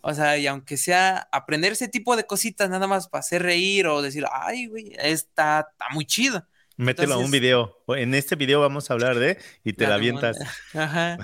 [0.00, 3.86] O sea, y aunque sea aprender ese tipo de cositas nada más para hacer reír
[3.86, 6.44] o decir, ay, güey, está, está muy chido.
[6.76, 7.76] Mételo a un video.
[7.88, 10.38] En este video vamos a hablar de y te la, avientas.
[10.74, 11.18] Ajá.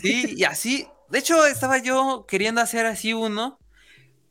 [0.00, 0.86] Sí, y así.
[1.10, 3.58] De hecho, estaba yo queriendo hacer así uno,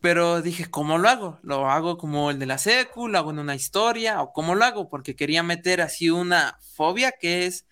[0.01, 1.39] Pero dije, ¿cómo lo hago?
[1.43, 3.07] ¿Lo hago como el de la secu?
[3.07, 4.21] ¿Lo hago en una historia?
[4.21, 4.89] ¿O cómo lo hago?
[4.89, 7.65] Porque quería meter así una fobia que es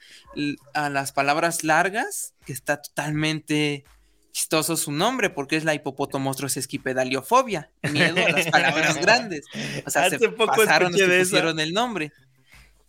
[0.73, 3.83] a las palabras largas, que está totalmente
[4.31, 9.45] chistoso su nombre, porque es la esquipedaliofobia, miedo a las palabras grandes.
[9.85, 12.11] O sea, se pasaron los que pusieron el nombre.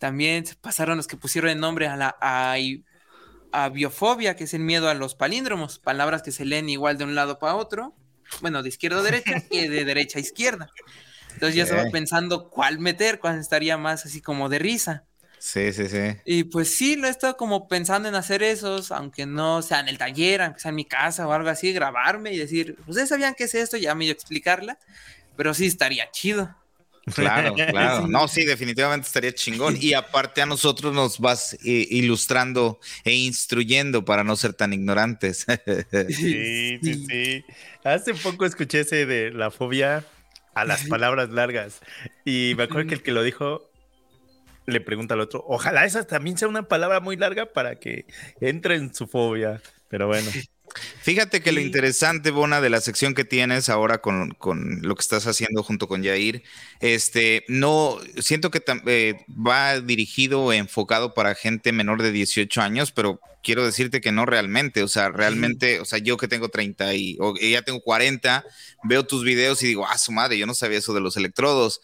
[0.03, 4.59] También se pasaron los que pusieron el nombre a la a, biofobia, que es el
[4.59, 7.95] miedo a los palíndromos, palabras que se leen igual de un lado para otro
[8.41, 10.69] bueno, de izquierda a derecha y de derecha a izquierda.
[11.35, 15.05] Entonces ya estaba pensando cuál meter, cuál estaría más así como de risa.
[15.39, 16.17] Sí, sí, sí.
[16.25, 19.87] Y pues sí, lo he estado como pensando en hacer esos, aunque no sea en
[19.87, 23.35] el taller, aunque sea en mi casa o algo así, grabarme y decir, ¿ustedes sabían
[23.35, 23.77] qué es esto?
[23.77, 24.79] Ya me explicarla,
[25.37, 26.53] pero sí estaría chido.
[27.13, 28.07] Claro, claro.
[28.07, 29.77] No, sí, definitivamente estaría chingón.
[29.79, 35.45] Y aparte a nosotros nos vas eh, ilustrando e instruyendo para no ser tan ignorantes.
[36.09, 37.45] Sí, sí, sí.
[37.83, 40.05] Hace poco escuché ese de la fobia
[40.53, 41.81] a las palabras largas.
[42.25, 43.69] Y me acuerdo que el que lo dijo
[44.65, 48.05] le pregunta al otro, ojalá esa también sea una palabra muy larga para que
[48.39, 49.61] entre en su fobia.
[49.89, 50.29] Pero bueno.
[51.01, 54.37] Fíjate que lo interesante, Bona, de la sección que tienes ahora con,
[54.81, 56.43] lo que estás haciendo junto con Jair,
[56.79, 62.91] este, no, siento que eh, va dirigido o enfocado para gente menor de 18 años,
[62.91, 66.95] pero quiero decirte que no realmente, o sea, realmente, o sea, yo que tengo 30
[66.95, 68.43] y o ya tengo 40,
[68.83, 71.81] veo tus videos y digo, ah, su madre, yo no sabía eso de los electrodos.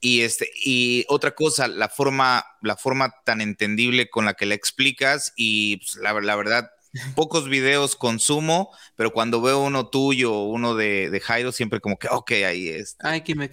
[0.00, 4.54] Y, este, y otra cosa, la forma, la forma tan entendible con la que la
[4.54, 6.70] explicas y pues, la, la verdad,
[7.14, 12.08] pocos videos consumo, pero cuando veo uno tuyo o uno de, Jairo, siempre como que,
[12.08, 12.96] ok, ahí es.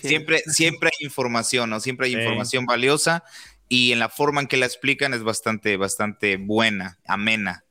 [0.09, 1.79] Siempre, siempre hay información, ¿no?
[1.79, 3.23] Siempre hay información valiosa
[3.67, 7.63] y en la forma en que la explican es bastante, bastante buena, amena.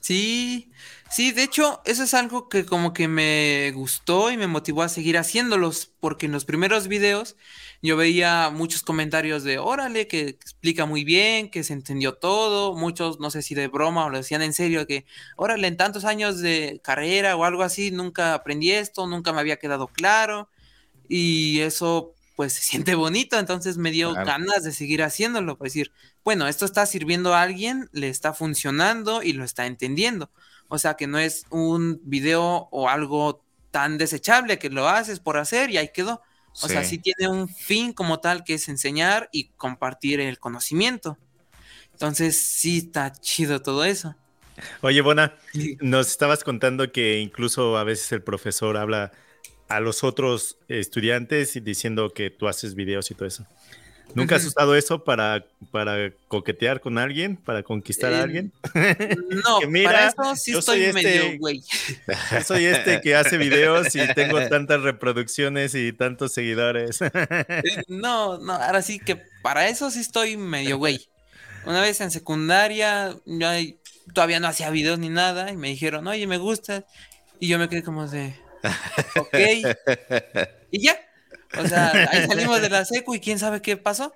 [0.00, 0.72] Sí,
[1.12, 4.88] sí, de hecho, eso es algo que como que me gustó y me motivó a
[4.88, 7.36] seguir haciéndolos, porque en los primeros videos
[7.82, 13.20] yo veía muchos comentarios de, órale, que explica muy bien, que se entendió todo, muchos,
[13.20, 15.04] no sé si de broma o lo decían en serio, que,
[15.36, 19.58] órale, en tantos años de carrera o algo así, nunca aprendí esto, nunca me había
[19.58, 20.48] quedado claro,
[21.08, 25.92] y eso pues se siente bonito, entonces me dio ganas de seguir haciéndolo, para decir,
[26.24, 30.30] bueno, esto está sirviendo a alguien, le está funcionando y lo está entendiendo.
[30.72, 35.36] O sea que no es un video o algo tan desechable que lo haces por
[35.36, 36.22] hacer y ahí quedó,
[36.62, 41.18] o sea, sí tiene un fin como tal que es enseñar y compartir el conocimiento.
[41.92, 44.16] Entonces, sí está chido todo eso.
[44.80, 45.36] Oye, Bona,
[45.80, 49.12] nos estabas contando que incluso a veces el profesor habla
[49.68, 53.46] a los otros estudiantes diciendo que tú haces videos y todo eso.
[54.14, 58.52] ¿Nunca has usado eso para, para coquetear con alguien, para conquistar a eh, alguien?
[58.74, 61.62] No, para eso sí estoy este medio güey.
[62.30, 67.00] Yo soy este que hace videos y tengo tantas reproducciones y tantos seguidores.
[67.88, 71.08] No, no, ahora sí que para eso sí estoy medio güey.
[71.64, 73.48] Una vez en secundaria, yo
[74.12, 76.84] todavía no hacía videos ni nada y me dijeron, oye, me gusta.
[77.38, 78.34] Y yo me quedé como de,
[79.16, 79.34] ok.
[80.74, 80.98] Y ya,
[81.58, 84.14] o sea, ahí salimos de la secu y quién sabe qué pasó.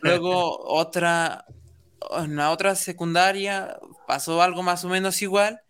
[0.00, 1.44] Luego otra,
[2.18, 5.60] en la otra secundaria pasó algo más o menos igual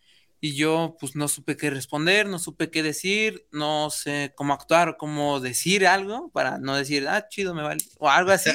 [0.40, 4.96] y yo pues no supe qué responder, no supe qué decir, no sé cómo actuar,
[4.96, 8.50] cómo decir algo para no decir, ah, chido, me vale, o algo así,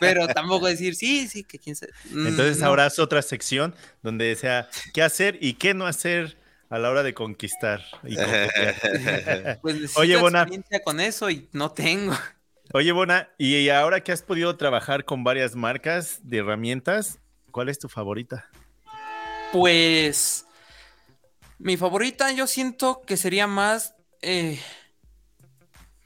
[0.00, 1.92] pero tampoco decir, sí, sí, que quién sabe.
[2.10, 6.38] Mm, Entonces ahora es otra sección donde sea qué hacer y qué no hacer
[6.70, 7.82] a la hora de conquistar.
[8.04, 8.16] Y
[9.62, 10.42] pues Oye, Bona.
[10.42, 12.14] experiencia con eso y no tengo.
[12.72, 17.18] Oye, Bona, y ahora que has podido trabajar con varias marcas de herramientas,
[17.50, 18.48] ¿cuál es tu favorita?
[19.52, 20.46] Pues
[21.58, 24.60] mi favorita yo siento que sería más eh,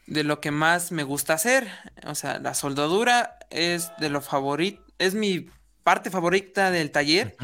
[0.06, 1.68] de lo que más me gusta hacer.
[2.06, 5.48] O sea, la soldadura es de lo favorito, es mi
[5.82, 7.36] parte favorita del taller.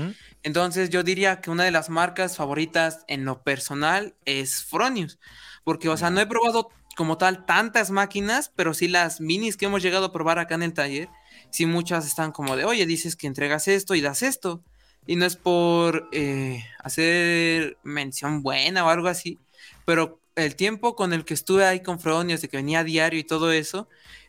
[0.43, 5.18] Entonces yo diría que una de las marcas favoritas en lo personal es Fronius,
[5.64, 9.66] porque, o sea, no he probado como tal tantas máquinas, pero sí las minis que
[9.66, 11.09] hemos llegado a probar acá en el taller,
[11.51, 14.62] sí muchas están como de, oye, dices que entregas esto y das esto.
[15.07, 19.39] Y no es por eh, hacer mención buena o algo así,
[19.84, 23.18] pero el tiempo con el que estuve ahí con Fronius, de que venía a diario
[23.18, 23.89] y todo eso,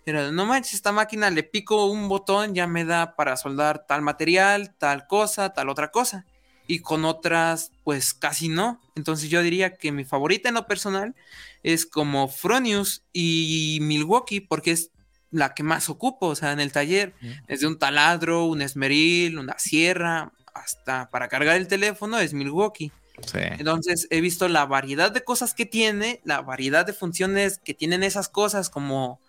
[0.09, 4.01] era, no manches, esta máquina le pico un botón, ya me da para soldar tal
[4.01, 6.25] material, tal cosa, tal otra cosa.
[6.67, 8.79] Y con otras, pues casi no.
[8.95, 11.15] Entonces yo diría que mi favorita en lo personal
[11.63, 14.91] es como Fronius y Milwaukee, porque es
[15.31, 17.13] la que más ocupo, o sea, en el taller.
[17.47, 22.91] Desde un taladro, un esmeril, una sierra, hasta para cargar el teléfono es Milwaukee.
[23.33, 28.03] Entonces he visto la variedad de cosas que tiene, la variedad de funciones que tienen
[28.03, 29.19] esas cosas, como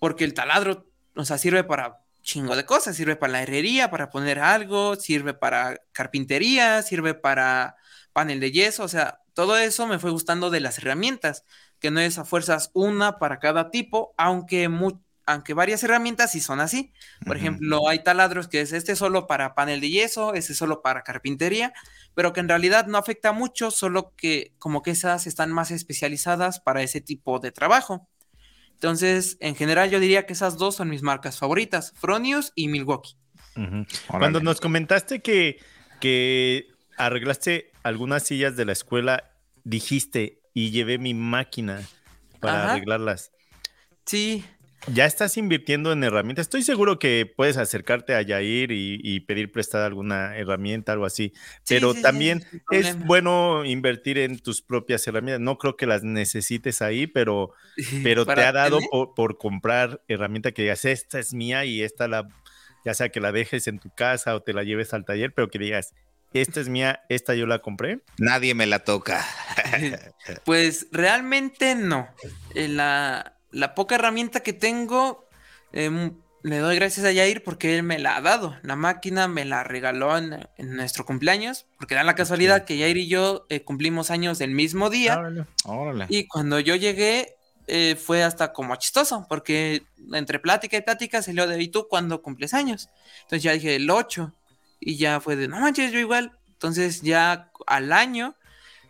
[0.00, 4.10] porque el taladro, o sea, sirve para chingo de cosas, sirve para la herrería, para
[4.10, 7.76] poner algo, sirve para carpintería, sirve para
[8.12, 11.44] panel de yeso, o sea, todo eso me fue gustando de las herramientas,
[11.78, 14.68] que no es a fuerzas una para cada tipo, aunque
[15.26, 16.92] aunque varias herramientas sí son así.
[17.24, 21.04] Por ejemplo, hay taladros que es este solo para panel de yeso, este solo para
[21.04, 21.72] carpintería,
[22.14, 26.58] pero que en realidad no afecta mucho, solo que como que esas están más especializadas
[26.58, 28.08] para ese tipo de trabajo.
[28.80, 33.14] Entonces, en general, yo diría que esas dos son mis marcas favoritas, Fronius y Milwaukee.
[34.06, 35.62] Cuando nos comentaste que,
[36.00, 36.66] que
[36.96, 39.32] arreglaste algunas sillas de la escuela,
[39.64, 41.82] dijiste, y llevé mi máquina
[42.40, 43.32] para arreglarlas.
[44.06, 44.46] Sí,
[44.86, 46.44] ya estás invirtiendo en herramientas.
[46.44, 51.32] Estoy seguro que puedes acercarte a Yair y, pedir prestada alguna herramienta, algo así.
[51.68, 55.40] Pero también es bueno invertir en tus propias herramientas.
[55.40, 57.52] No creo que las necesites ahí, pero,
[58.02, 58.78] pero te ha dado
[59.14, 62.28] por, comprar herramienta que digas, esta es mía y esta la,
[62.84, 65.48] ya sea que la dejes en tu casa o te la lleves al taller, pero
[65.48, 65.94] que digas,
[66.32, 68.00] esta es mía, esta yo la compré.
[68.18, 69.26] Nadie me la toca.
[70.44, 72.08] pues realmente no.
[72.54, 75.28] Eh, la la poca herramienta que tengo,
[75.72, 78.56] em, le doy gracias a Yair porque él me la ha dado.
[78.62, 83.08] La máquina me la regaló en, nuestro cumpleaños, porque da la casualidad que Yair y
[83.08, 85.20] yo eh, cumplimos años el mismo día.
[86.08, 87.36] Y cuando yo llegué,
[87.66, 89.82] eh, fue hasta como chistoso, porque
[90.12, 92.88] entre plática y plática salió de, ¿y tú cuando cumples años?
[93.22, 94.32] Entonces ya dije el 8,
[94.80, 96.32] y ya fue de, no manches, yo igual.
[96.48, 98.34] Entonces ya al año,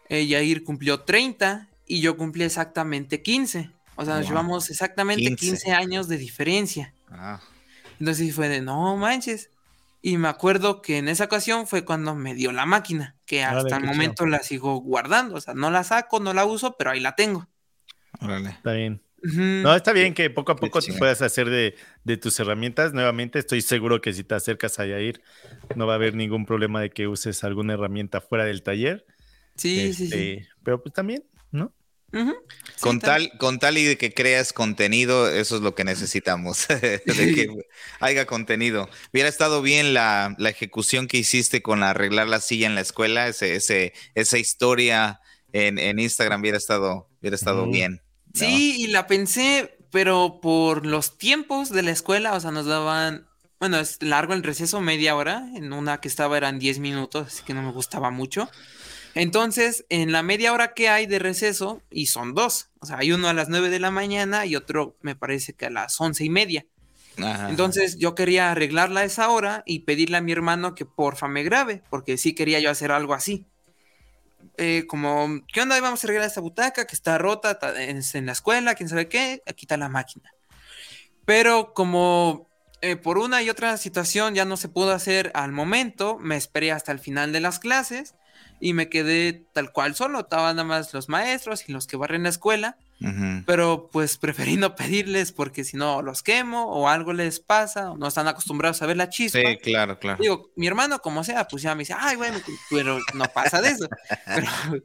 [0.08, 3.70] eh, Yair cumplió 30 y yo cumplí exactamente 15.
[4.00, 5.72] O sea, nos llevamos exactamente 15.
[5.72, 6.94] años de diferencia.
[7.10, 7.38] Ah.
[7.98, 9.50] Entonces fue de, no manches.
[10.00, 13.76] Y me acuerdo que en esa ocasión fue cuando me dio la máquina, que hasta
[13.76, 15.34] el momento la sigo guardando.
[15.34, 17.46] O sea, no la saco, no la uso, pero ahí la tengo.
[18.22, 18.48] Órale.
[18.48, 19.02] Está bien.
[19.22, 22.94] No, está bien que poco a poco te puedas hacer de, tus herramientas.
[22.94, 25.20] Nuevamente, estoy seguro que si te acercas a Yair,
[25.76, 29.04] no va a haber ningún problema de que uses alguna herramienta fuera del taller.
[29.56, 30.04] Sí, sí, sí.
[30.04, 31.74] Este, pero pues también, ¿no?
[32.80, 37.02] Con, tal, con tal y de que creas contenido, eso es lo que necesitamos, de
[37.04, 37.48] que
[38.00, 38.88] haya contenido.
[39.12, 43.54] Hubiera estado bien la, ejecución que hiciste con arreglar la silla en la escuela, ese,
[43.54, 45.20] ese esa historia
[45.52, 48.02] en, Instagram hubiera estado, hubiera estado bien.
[48.34, 53.26] Sí, y la pensé, pero por los tiempos de la escuela, o sea, nos daban,
[53.58, 57.42] bueno, es largo el receso, media hora, en una que estaba eran 10 minutos, así
[57.44, 58.48] que no me gustaba mucho.
[59.14, 63.12] Entonces, en la media hora que hay de receso, y son dos, o sea, hay
[63.12, 66.24] uno a las nueve de la mañana y otro me parece que a las once
[66.24, 66.66] y media.
[67.48, 71.42] Entonces yo quería arreglarla a esa hora y pedirle a mi hermano que porfa me
[71.42, 73.44] grabe, porque sí quería yo hacer algo así.
[74.56, 75.78] Eh, como, ¿qué onda?
[75.80, 79.64] Vamos a arreglar esta butaca que está rota en, la escuela, quién sabe qué, aquí
[79.64, 80.32] está la máquina.
[81.26, 82.48] Pero como
[82.80, 86.72] eh, por una y otra situación ya no se pudo hacer al momento, me esperé
[86.72, 88.14] hasta el final de las clases
[88.60, 92.24] y me quedé tal cual solo, estaban nada más los maestros y los que barren
[92.24, 92.76] la escuela,
[93.46, 97.96] pero pues preferí no pedirles porque si no los quemo o algo les pasa o
[97.96, 99.38] no están acostumbrados a ver la chispa.
[99.38, 100.18] Sí, claro, claro.
[100.20, 102.38] Digo, mi hermano como sea, pues ya me dice, ay, bueno,
[102.68, 103.88] pero no pasa de eso.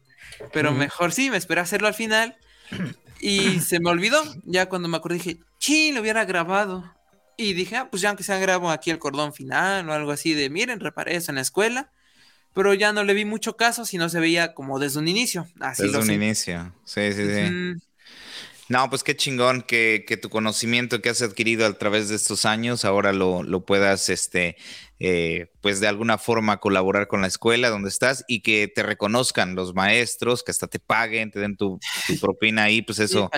[0.53, 2.37] pero, mejor sí, me esperé hacerlo al final
[3.19, 6.89] y se me olvidó, ya cuando me acordé dije, sí, lo hubiera grabado.
[7.37, 10.33] Y dije, ah, pues ya aunque sea grabo aquí el cordón final o algo así
[10.33, 11.91] de, miren, reparé eso en la escuela
[12.55, 15.47] pero ya no le vi mucho caso, si no se veía como desde un inicio.
[15.59, 17.81] Así desde un inicio, sí, sí, sí.
[18.67, 22.83] No, pues qué chingón que, tu conocimiento que has adquirido a través de estos años
[22.83, 24.55] ahora lo, puedas, este,
[24.99, 29.53] eh, pues de alguna forma colaborar con la escuela donde estás y que te reconozcan
[29.53, 31.79] los maestros, que hasta te paguen, te den tu,
[32.19, 33.29] propina ahí, pues eso,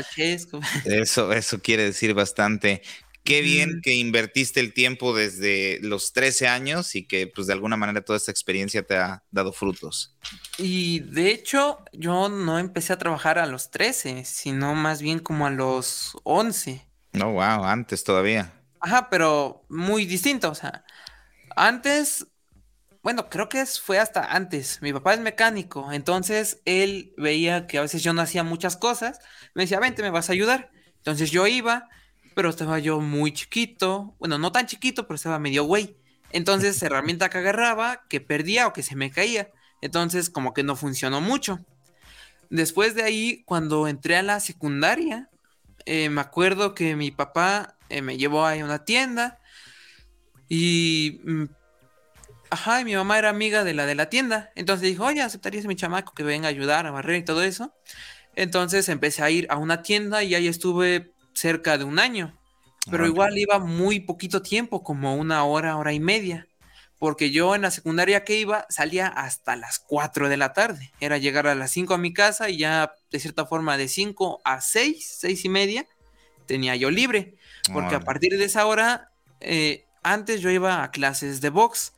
[0.85, 2.81] eso, eso quiere decir bastante.
[3.27, 7.75] Qué bien que invertiste el tiempo desde los 13 años y que pues de alguna
[7.75, 10.15] manera toda esta experiencia te ha dado frutos.
[10.57, 15.45] Y de hecho yo no empecé a trabajar a los 13, sino más bien como
[15.45, 16.87] a los 11.
[17.11, 18.53] No, wow, antes todavía.
[18.79, 20.85] Ajá, pero muy distinto, o sea,
[21.57, 22.27] antes,
[23.03, 24.81] bueno, creo que fue hasta antes.
[24.81, 29.19] Mi papá es mecánico, entonces él veía que a veces yo no hacía muchas cosas,
[29.53, 30.71] me decía, vente, me vas a ayudar.
[30.95, 31.89] Entonces yo iba
[32.37, 35.97] pero estaba yo muy chiquito, bueno, no tan chiquito, pero estaba medio güey.
[36.31, 39.49] Entonces, herramienta que agarraba, que perdía o que se me caía.
[39.81, 41.59] Entonces, como que no funcionó mucho.
[42.51, 45.31] Después de ahí, cuando entré a la secundaria,
[45.85, 49.39] eh, me acuerdo que mi papá eh, me llevó a una tienda
[50.47, 51.45] y mm,
[52.51, 54.51] Ajá, y mi mamá era amiga de la de la tienda.
[54.53, 57.41] Entonces dijo, oye, ¿aceptarías a mi chamaco que venga a ayudar a barrer y todo
[57.41, 57.73] eso?
[58.35, 62.33] Entonces empecé a ir a una tienda y ahí estuve cerca de un año.
[62.89, 66.47] Pero igual iba muy poquito tiempo, como una hora, hora y media.
[66.99, 70.91] Porque yo en la secundaria que iba salía hasta las 4 de la tarde.
[70.99, 74.41] Era llegar a las 5 a mi casa y ya de cierta forma de 5
[74.43, 75.87] a 6, 6 y media,
[76.45, 77.35] tenía yo libre.
[77.71, 79.11] Porque a partir de esa hora,
[79.41, 81.93] eh, antes yo iba a clases de box.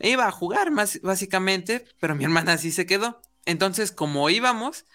[0.00, 3.20] E iba a jugar más básicamente, pero mi hermana sí se quedó.
[3.44, 4.86] Entonces, como íbamos,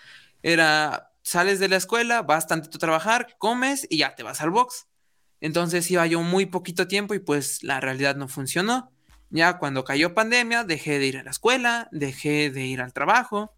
[0.42, 4.50] era sales de la escuela, vas tantito a trabajar, comes y ya te vas al
[4.50, 4.88] box.
[5.42, 8.94] Entonces iba yo muy poquito tiempo y pues la realidad no funcionó.
[9.30, 13.54] Ya cuando cayó pandemia, dejé de ir a la escuela, dejé de ir al trabajo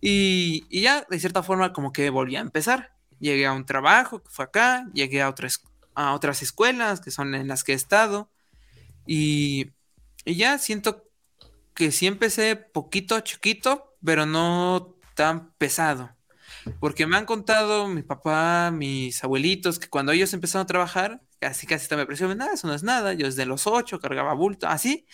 [0.00, 2.92] y, ya de cierta forma como que volví a empezar.
[3.20, 5.62] Llegué a un trabajo que fue acá, llegué a otras,
[5.94, 8.28] a otras escuelas que son en las que he estado
[9.06, 9.70] y,
[10.24, 11.08] y ya siento
[11.74, 16.17] que sí empecé poquito chiquito, pero no tan pesado.
[16.80, 21.66] Porque me han contado mi papá, mis abuelitos, que cuando ellos empezaron a trabajar, casi
[21.66, 25.06] casi me presionan, nada, eso no es nada, yo desde los ocho cargaba bulto, así.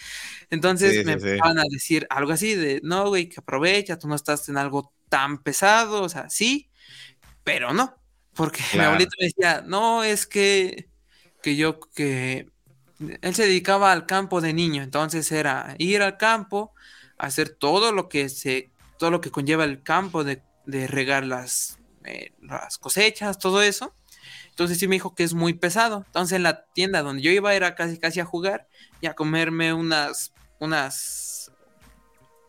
[0.51, 4.49] Entonces me empezaban a decir algo así de, no, güey, que aprovecha, tú no estás
[4.49, 6.71] en algo tan pesado, o sea, sí,
[7.43, 7.95] pero no.
[8.35, 10.89] Porque mi abuelito me decía, no, es que,
[11.43, 12.51] que yo, que
[13.21, 16.73] él se dedicaba al campo de niño, entonces era ir al campo,
[17.19, 22.33] hacer todo lo que se todo lo que conlleva el campo de, regar las, eh,
[22.41, 23.95] las cosechas, todo eso.
[24.51, 26.05] Entonces sí me dijo que es muy pesado.
[26.07, 28.69] Entonces en la tienda donde yo iba era casi casi a jugar
[29.01, 31.53] y a comerme unas, unas,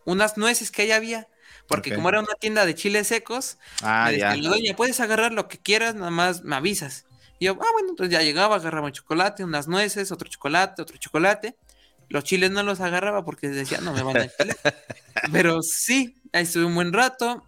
[0.04, 1.28] unas nueces que ahí había.
[1.66, 5.58] Porque como era una tienda de chiles secos, ah, me doña, puedes agarrar lo que
[5.58, 7.06] quieras, nada más me avisas.
[7.38, 10.96] Y yo, ah, bueno, entonces ya llegaba, agarraba un chocolate, unas nueces, otro chocolate, otro
[10.96, 11.56] chocolate.
[12.08, 14.56] Los chiles no los agarraba porque decía, no me van a chile.
[15.32, 17.44] Pero sí, ahí estuve un buen rato.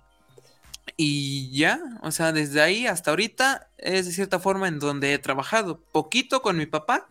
[1.01, 5.19] Y ya, o sea, desde ahí hasta ahorita es de cierta forma en donde he
[5.19, 5.81] trabajado.
[5.93, 7.09] Poquito con mi papá.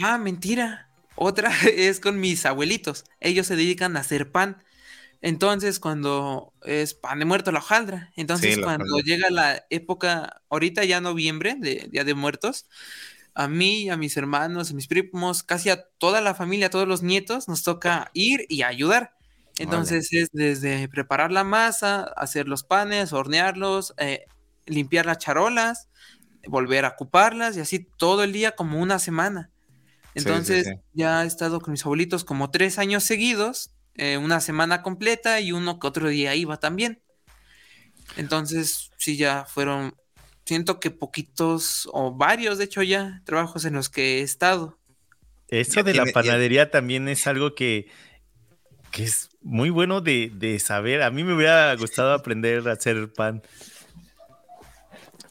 [0.00, 0.88] Ah, mentira.
[1.16, 3.04] Otra es con mis abuelitos.
[3.18, 4.62] Ellos se dedican a hacer pan.
[5.20, 8.12] Entonces, cuando es pan de muerto, la hojaldra.
[8.14, 12.66] Entonces, cuando llega la época, ahorita ya noviembre, de Día de Muertos,
[13.34, 16.86] a mí, a mis hermanos, a mis primos, casi a toda la familia, a todos
[16.86, 19.17] los nietos, nos toca ir y ayudar.
[19.58, 24.24] Entonces es desde preparar la masa, hacer los panes, hornearlos, eh,
[24.66, 25.88] limpiar las charolas,
[26.46, 29.50] volver a ocuparlas y así todo el día como una semana.
[30.14, 35.40] Entonces ya he estado con mis abuelitos como tres años seguidos, eh, una semana completa
[35.40, 37.00] y uno que otro día iba también.
[38.16, 39.94] Entonces sí ya fueron
[40.48, 44.78] siento que poquitos o varios, de hecho, ya trabajos en los que he estado.
[45.48, 47.86] Eso de la panadería también es algo que,
[49.04, 51.02] es muy bueno de, saber.
[51.02, 53.42] A mí me hubiera gustado aprender a hacer pan.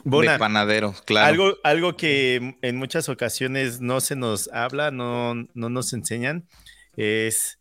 [0.04, 1.28] de panadero, claro.
[1.28, 6.48] Algo, algo que en muchas ocasiones no se nos habla, no, no nos enseñan,
[6.96, 7.60] es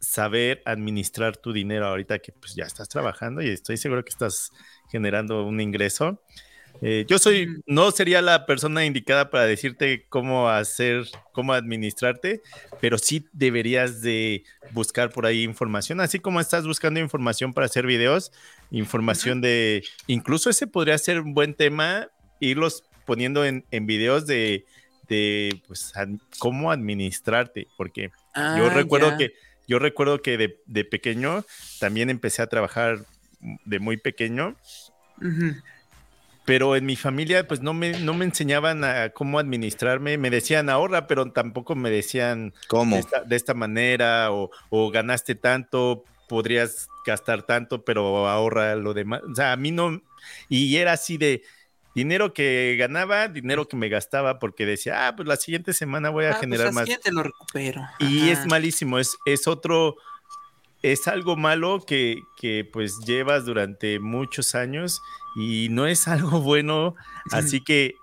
[0.00, 4.50] saber administrar tu dinero ahorita que pues ya estás trabajando y estoy seguro que estás
[4.90, 6.22] generando un ingreso.
[6.80, 12.40] Eh, yo soy, no sería la persona indicada para decirte cómo hacer, cómo administrarte,
[12.80, 17.86] pero sí deberías de buscar por ahí información, así como estás buscando información para hacer
[17.86, 18.32] videos,
[18.70, 22.08] información de, incluso ese podría ser un buen tema,
[22.38, 24.64] irlos poniendo en, videos de,
[25.08, 25.92] de pues,
[26.38, 29.32] cómo administrarte, porque yo ah, recuerdo que,
[29.66, 31.44] yo recuerdo que de, de, pequeño
[31.80, 32.98] también empecé a trabajar
[33.64, 34.56] de muy pequeño
[36.48, 40.70] pero en mi familia pues no me, no me enseñaban a cómo administrarme, me decían
[40.70, 47.84] ahorra, pero tampoco me decían cómo de esta, manera o, ganaste tanto, podrías gastar tanto,
[47.84, 49.20] pero ahorra lo demás.
[49.30, 50.00] O sea, a mí no,
[50.48, 51.42] y era así de
[51.94, 56.24] dinero que ganaba, dinero que me gastaba, porque decía, ah, pues la siguiente semana voy
[56.24, 56.88] a ah, pues, generar más.
[57.12, 57.86] lo recupero.
[57.98, 59.96] Y es malísimo, es, es otro,
[60.82, 65.00] es algo malo que, que pues llevas durante muchos años
[65.36, 66.94] y no es algo bueno,
[67.30, 67.96] así que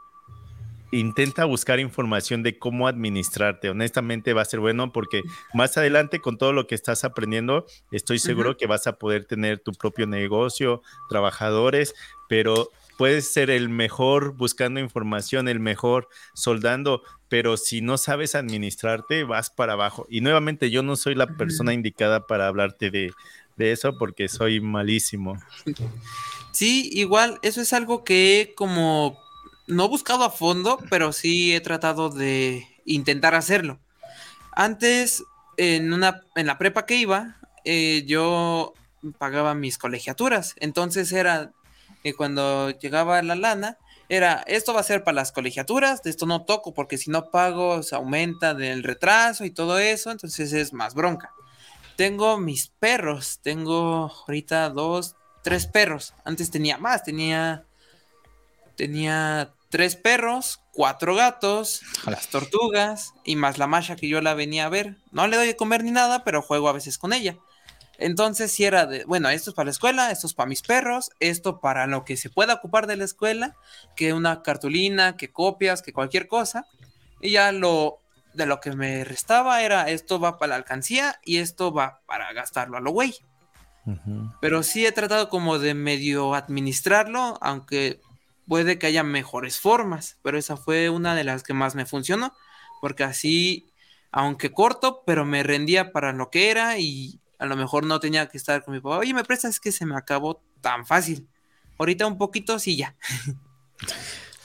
[0.91, 3.69] intenta buscar información de cómo administrarte.
[3.69, 5.23] Honestamente va a ser bueno porque
[5.53, 9.59] más adelante con todo lo que estás aprendiendo, estoy seguro que vas a poder tener
[9.59, 11.93] tu propio negocio, trabajadores,
[12.29, 19.23] pero puedes ser el mejor buscando información, el mejor soldando, pero si no sabes administrarte,
[19.23, 20.05] vas para abajo.
[20.09, 23.11] Y nuevamente yo no soy la persona indicada para hablarte de,
[23.57, 25.37] de eso porque soy malísimo.
[26.51, 29.17] Sí, igual, eso es algo que he como
[29.67, 33.79] no buscado a fondo, pero sí he tratado de intentar hacerlo.
[34.51, 35.23] Antes
[35.57, 38.73] en, una, en la prepa que iba, eh, yo
[39.17, 40.55] pagaba mis colegiaturas.
[40.59, 41.51] Entonces era
[42.05, 43.79] que cuando llegaba la lana,
[44.09, 47.31] era esto va a ser para las colegiaturas, de esto no toco porque si no
[47.31, 51.31] pago se aumenta del retraso y todo eso, entonces es más bronca.
[51.95, 56.13] Tengo mis perros, tengo ahorita dos, tres perros.
[56.25, 57.65] Antes tenía más, tenía
[58.75, 64.67] tenía tres perros, cuatro gatos, las tortugas y más la masha que yo la venía
[64.67, 64.97] a ver.
[65.11, 67.35] No le doy de comer ni nada, pero juego a veces con ella.
[67.97, 71.11] Entonces, si era de, bueno, esto es para la escuela, esto es para mis perros,
[71.19, 73.55] esto para lo que se pueda ocupar de la escuela,
[73.95, 76.65] que una cartulina, que copias, que cualquier cosa.
[77.21, 77.99] Y ya lo
[78.33, 82.31] de lo que me restaba era esto va para la alcancía y esto va para
[82.33, 83.15] gastarlo a lo güey.
[84.41, 88.01] Pero sí he tratado como de medio administrarlo, aunque
[88.47, 92.33] puede que haya mejores formas, pero esa fue una de las que más me funcionó,
[92.81, 93.67] porque así,
[94.11, 98.27] aunque corto, pero me rendía para lo que era y a lo mejor no tenía
[98.27, 101.27] que estar con mi papá, oye, me prestas que se me acabó tan fácil.
[101.77, 102.95] Ahorita un poquito, sí, ya.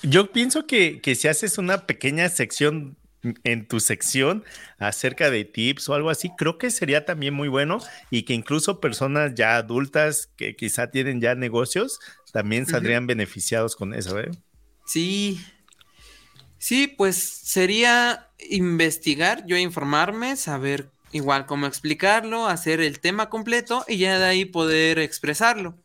[0.02, 2.96] Yo pienso que, que si haces una pequeña sección
[3.44, 4.44] en tu sección
[4.78, 7.78] acerca de tips o algo así, creo que sería también muy bueno
[8.10, 12.00] y que incluso personas ya adultas que quizá tienen ya negocios
[12.32, 14.30] también saldrían beneficiados con eso, ¿eh?
[14.86, 15.40] Sí.
[16.58, 23.98] Sí, pues sería investigar, yo informarme, saber igual cómo explicarlo, hacer el tema completo y
[23.98, 25.78] ya de ahí poder expresarlo.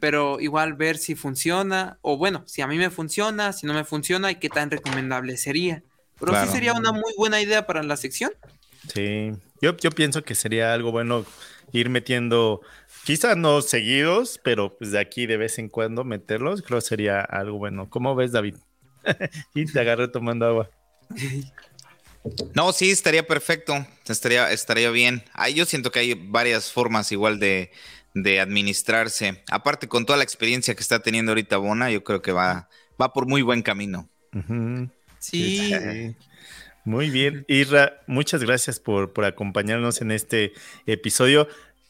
[0.00, 3.84] Pero igual ver si funciona, o bueno, si a mí me funciona, si no me
[3.84, 5.82] funciona y qué tan recomendable sería.
[6.18, 8.32] Pero sí sería una muy buena idea para la sección.
[8.92, 11.24] Sí, yo, yo pienso que sería algo bueno
[11.72, 12.60] ir metiendo,
[13.04, 17.58] quizás no seguidos, pero pues de aquí de vez en cuando meterlos, creo sería algo
[17.58, 17.88] bueno.
[17.90, 18.56] ¿Cómo ves, David?
[19.54, 20.70] y te agarré tomando agua.
[22.54, 25.22] No, sí, estaría perfecto, estaría, estaría bien.
[25.32, 27.70] Ahí yo siento que hay varias formas igual de,
[28.14, 29.42] de administrarse.
[29.50, 32.68] Aparte, con toda la experiencia que está teniendo ahorita Bona, yo creo que va,
[33.00, 34.08] va por muy buen camino.
[35.18, 35.72] Sí.
[36.84, 37.44] Muy bien.
[37.48, 40.52] Irra, muchas gracias por, por acompañarnos en este
[40.86, 41.48] episodio.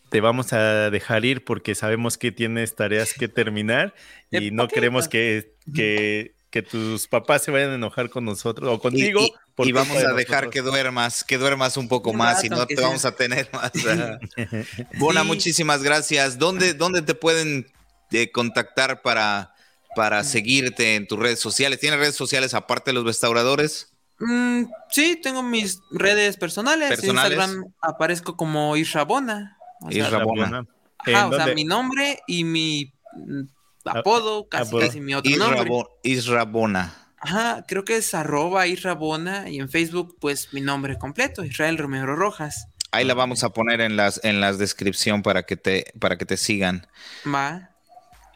[0.08, 3.94] Te vamos a dejar ir porque sabemos que tienes tareas que terminar
[4.30, 9.20] y no queremos que, que, tus papás se vayan a enojar con nosotros o contigo.
[9.58, 13.04] Y, vamos a dejar que duermas, que duermas un poco más y no te vamos
[13.04, 13.72] a tener más.
[14.98, 16.38] Bona, muchísimas gracias.
[16.38, 17.66] ¿Dónde, dónde te pueden
[18.10, 19.52] eh, contactar para
[19.96, 21.80] para seguirte en tus redes sociales?
[21.80, 23.94] ¿Tienes redes sociales aparte de los restauradores?
[24.20, 27.02] Mm, sí, tengo mis redes personales.
[27.02, 29.56] En Instagram aparezco como Israbona.
[29.88, 30.66] Israbona.
[30.98, 33.42] Ajá, o sea, mi nombre y mi mm,
[33.88, 35.70] apodo, casi, casi mi otro nombre.
[36.02, 36.94] Israbona.
[37.18, 42.14] Ajá, creo que es arroba Israbona y en Facebook, pues mi nombre completo, Israel Romero
[42.14, 42.68] Rojas.
[42.92, 46.24] Ahí la vamos a poner en las en las descripción para que te para que
[46.24, 46.86] te sigan.
[47.26, 47.70] Va.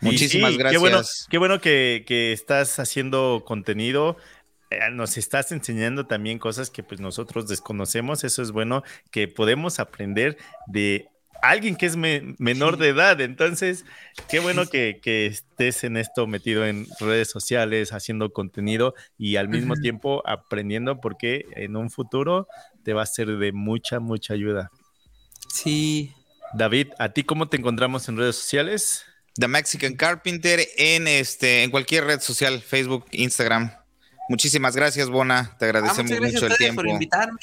[0.01, 0.73] Muchísimas gracias.
[0.73, 4.17] Qué bueno, qué bueno que, estás haciendo contenido.
[4.71, 8.25] Eh, nos estás enseñando también cosas que pues nosotros desconocemos.
[8.25, 11.09] Eso es bueno que podemos aprender de
[11.43, 13.21] alguien que es menor de edad.
[13.21, 13.85] Entonces,
[14.29, 19.77] qué bueno que, estés en esto metido en redes sociales, haciendo contenido y al mismo
[19.77, 22.49] tiempo aprendiendo porque en un futuro
[22.85, 24.71] te va a ser de mucha, mucha ayuda.
[25.53, 26.15] Sí.
[26.55, 29.05] David, ¿a ti cómo te encontramos en redes sociales?
[29.35, 33.73] The Mexican Carpenter en este en cualquier red social, Facebook, Instagram.
[34.29, 35.57] Muchísimas gracias, Bona.
[35.59, 36.83] Te agradecemos ah, mucho el tiempo.
[36.83, 37.39] Por invitarme.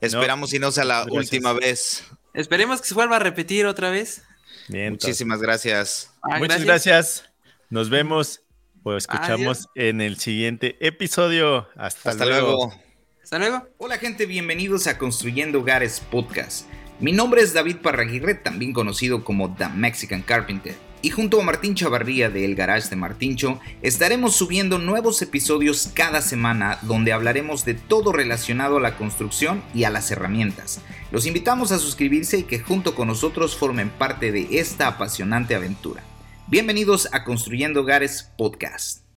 [0.00, 2.04] Esperamos y no sea la última vez.
[2.36, 4.22] Esperemos que se vuelva a repetir otra vez.
[4.68, 4.90] Bien.
[4.90, 6.12] Muchísimas gracias.
[6.22, 7.30] Ah, Muchas gracias.
[7.70, 8.42] Nos vemos
[8.82, 11.66] o escuchamos en el siguiente episodio.
[11.76, 12.46] Hasta, luego.
[12.46, 12.74] luego.
[13.22, 13.66] Hasta luego.
[13.78, 16.68] Hola gente, bienvenidos a Construyendo Hogares Podcast.
[17.00, 21.76] Mi nombre es David Parraguirre, también conocido como The Mexican Carpenter y junto a Martín
[21.76, 27.74] Chavarría de El Garage de Martíncho estaremos subiendo nuevos episodios cada semana donde hablaremos de
[27.74, 30.80] todo relacionado a la construcción y a las herramientas.
[31.12, 36.02] Los invitamos a suscribirse y que junto con nosotros formen parte de esta apasionante aventura.
[36.48, 39.05] Bienvenidos a Construyendo Hogares Podcast.